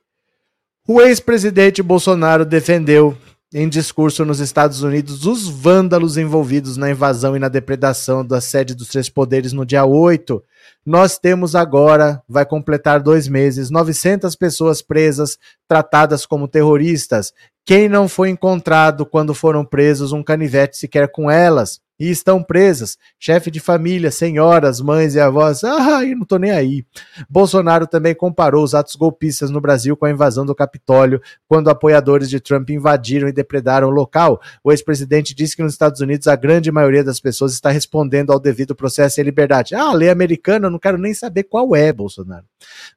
[0.89, 3.17] O ex-presidente Bolsonaro defendeu
[3.55, 8.75] em discurso nos Estados Unidos os vândalos envolvidos na invasão e na depredação da sede
[8.75, 10.43] dos três poderes no dia 8.
[10.85, 15.39] Nós temos agora, vai completar dois meses, 900 pessoas presas,
[15.69, 17.33] tratadas como terroristas.
[17.65, 21.81] Quem não foi encontrado quando foram presos um canivete sequer com elas?
[22.03, 22.99] e estão presas.
[23.17, 26.85] Chefe de família, senhoras, mães e avós, ah, eu não tô nem aí.
[27.31, 32.29] Bolsonaro também comparou os atos golpistas no Brasil com a invasão do Capitólio, quando apoiadores
[32.29, 34.41] de Trump invadiram e depredaram o local.
[34.65, 38.41] O ex-presidente disse que nos Estados Unidos a grande maioria das pessoas está respondendo ao
[38.41, 39.73] devido processo e liberdade.
[39.77, 42.45] Ah, lei americana, eu não quero nem saber qual é, Bolsonaro.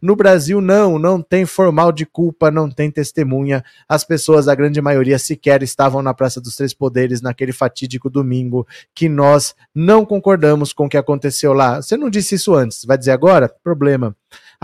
[0.02, 3.64] No Brasil, não, não tem formal de culpa, não tem testemunha.
[3.88, 8.68] As pessoas, a grande maioria, sequer estavam na Praça dos Três Poderes naquele fatídico domingo
[8.94, 11.82] que nós não concordamos com o que aconteceu lá.
[11.82, 13.50] Você não disse isso antes, vai dizer agora?
[13.64, 14.16] Problema.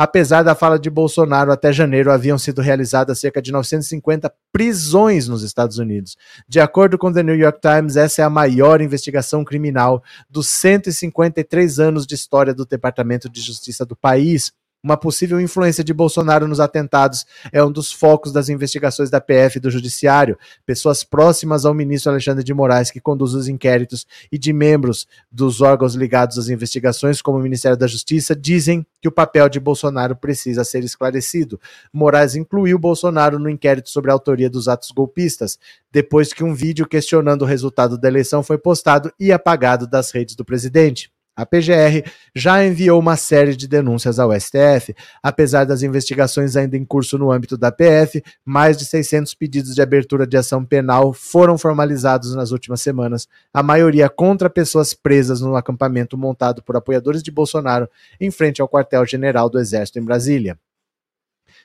[0.03, 5.43] Apesar da fala de Bolsonaro, até janeiro haviam sido realizadas cerca de 950 prisões nos
[5.43, 6.17] Estados Unidos.
[6.49, 11.79] De acordo com The New York Times, essa é a maior investigação criminal dos 153
[11.79, 14.51] anos de história do Departamento de Justiça do país.
[14.83, 19.57] Uma possível influência de Bolsonaro nos atentados é um dos focos das investigações da PF
[19.57, 20.39] e do Judiciário.
[20.65, 25.61] Pessoas próximas ao ministro Alexandre de Moraes, que conduz os inquéritos, e de membros dos
[25.61, 30.15] órgãos ligados às investigações, como o Ministério da Justiça, dizem que o papel de Bolsonaro
[30.15, 31.59] precisa ser esclarecido.
[31.93, 35.59] Moraes incluiu Bolsonaro no inquérito sobre a autoria dos atos golpistas,
[35.91, 40.35] depois que um vídeo questionando o resultado da eleição foi postado e apagado das redes
[40.35, 41.11] do presidente.
[41.35, 42.05] A PGR
[42.35, 44.93] já enviou uma série de denúncias ao STF.
[45.23, 49.81] Apesar das investigações ainda em curso no âmbito da PF, mais de 600 pedidos de
[49.81, 55.55] abertura de ação penal foram formalizados nas últimas semanas, a maioria contra pessoas presas no
[55.55, 60.59] acampamento montado por apoiadores de Bolsonaro em frente ao quartel-general do Exército em Brasília.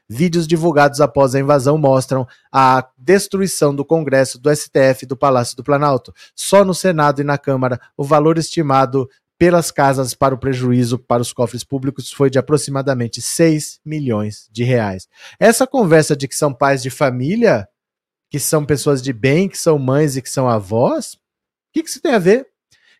[0.08, 5.56] Vídeos divulgados após a invasão mostram a destruição do Congresso, do STF e do Palácio
[5.56, 6.14] do Planalto.
[6.34, 9.08] Só no Senado e na Câmara, o valor estimado
[9.38, 14.64] pelas casas para o prejuízo para os cofres públicos foi de aproximadamente 6 milhões de
[14.64, 15.08] reais.
[15.38, 17.68] Essa conversa de que são pais de família,
[18.30, 21.18] que são pessoas de bem, que são mães e que são avós, o
[21.72, 22.46] que, que isso tem a ver?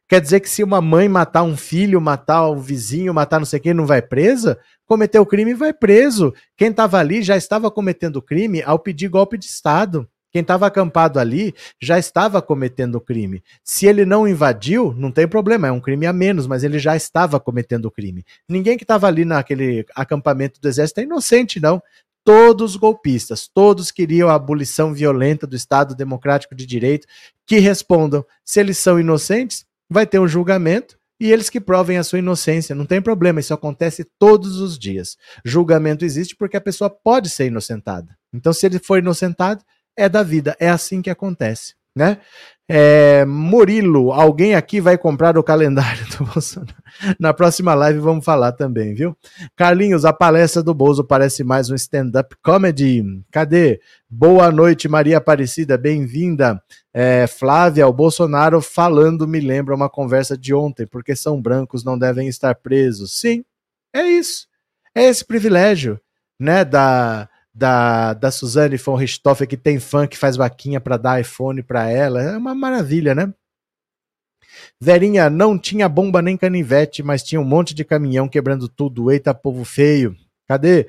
[0.08, 3.58] Quer dizer que se uma mãe matar um filho, matar o vizinho, matar não sei
[3.58, 4.56] quem, não vai presa?
[4.84, 6.32] Cometeu crime, vai preso.
[6.56, 10.08] Quem estava ali já estava cometendo crime ao pedir golpe de Estado.
[10.36, 13.42] Quem estava acampado ali já estava cometendo crime.
[13.64, 16.94] Se ele não invadiu, não tem problema, é um crime a menos, mas ele já
[16.94, 18.22] estava cometendo crime.
[18.46, 21.82] Ninguém que estava ali naquele acampamento do exército é inocente, não.
[22.22, 27.06] Todos golpistas, todos queriam a abolição violenta do Estado Democrático de Direito,
[27.46, 28.22] que respondam.
[28.44, 32.74] Se eles são inocentes, vai ter um julgamento e eles que provem a sua inocência.
[32.74, 35.16] Não tem problema, isso acontece todos os dias.
[35.42, 38.14] Julgamento existe porque a pessoa pode ser inocentada.
[38.34, 39.64] Então, se ele for inocentado,
[39.96, 42.18] é da vida, é assim que acontece, né?
[42.68, 46.74] É, Murilo, alguém aqui vai comprar o calendário do Bolsonaro?
[47.18, 49.16] Na próxima live vamos falar também, viu?
[49.54, 53.04] Carlinhos, a palestra do Bozo parece mais um stand-up comedy.
[53.30, 53.80] Cadê?
[54.10, 56.60] Boa noite, Maria Aparecida, bem-vinda.
[56.92, 61.96] É, Flávia, o Bolsonaro falando me lembra uma conversa de ontem, porque são brancos, não
[61.96, 63.20] devem estar presos.
[63.20, 63.44] Sim,
[63.94, 64.48] é isso.
[64.92, 66.00] É esse privilégio,
[66.40, 71.20] né, da, da, da Suzane von Richthofen, que tem fã que faz vaquinha para dar
[71.20, 72.22] iPhone para ela.
[72.22, 73.32] É uma maravilha, né?
[74.78, 79.10] Verinha, não tinha bomba nem canivete, mas tinha um monte de caminhão quebrando tudo.
[79.10, 80.14] Eita, povo feio.
[80.46, 80.86] Cadê?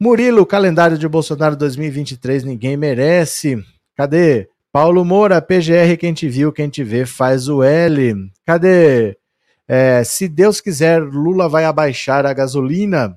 [0.00, 3.62] Murilo, calendário de Bolsonaro 2023, ninguém merece.
[3.94, 4.48] Cadê?
[4.72, 8.14] Paulo Moura, PGR, quem te viu, quem te vê, faz o L.
[8.46, 9.16] Cadê?
[9.68, 13.16] É, se Deus quiser, Lula vai abaixar a gasolina.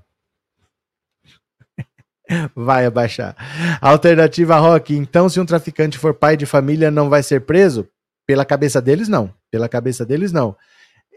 [2.56, 3.36] Vai abaixar.
[3.82, 4.96] Alternativa Rock.
[4.96, 7.88] Então, se um traficante for pai de família, não vai ser preso?
[8.26, 9.34] Pela cabeça deles, não.
[9.50, 10.56] Pela cabeça deles, não.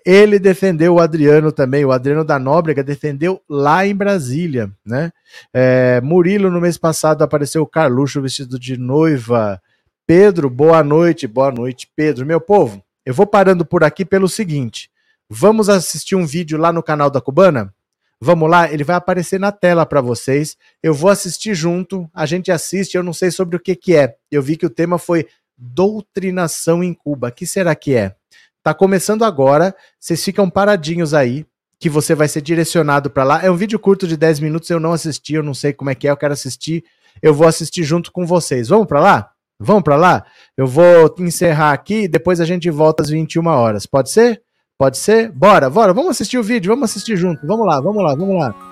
[0.04, 5.12] Ele defendeu o Adriano também, o Adriano da Nóbrega defendeu lá em Brasília, né?
[5.52, 9.60] É, Murilo, no mês passado, apareceu o Carluxo vestido de noiva.
[10.06, 12.24] Pedro, boa noite, boa noite, Pedro.
[12.24, 14.90] Meu povo, eu vou parando por aqui pelo seguinte:
[15.28, 17.74] vamos assistir um vídeo lá no canal da Cubana?
[18.22, 20.56] Vamos lá, ele vai aparecer na tela para vocês.
[20.82, 24.14] Eu vou assistir junto, a gente assiste, eu não sei sobre o que que é.
[24.30, 27.28] Eu vi que o tema foi doutrinação em Cuba.
[27.28, 28.14] O que será que é?
[28.62, 31.46] Tá começando agora, vocês ficam paradinhos aí,
[31.78, 33.42] que você vai ser direcionado para lá.
[33.42, 35.94] É um vídeo curto de 10 minutos, eu não assisti, eu não sei como é
[35.94, 36.84] que é, eu quero assistir.
[37.22, 38.68] Eu vou assistir junto com vocês.
[38.68, 39.30] Vamos para lá?
[39.58, 40.26] Vamos para lá?
[40.58, 43.86] Eu vou encerrar aqui, depois a gente volta às 21 horas.
[43.86, 44.42] Pode ser?
[44.80, 45.30] Pode ser?
[45.30, 47.46] Bora, bora, vamos assistir o vídeo, vamos assistir junto.
[47.46, 48.69] Vamos lá, vamos lá, vamos lá.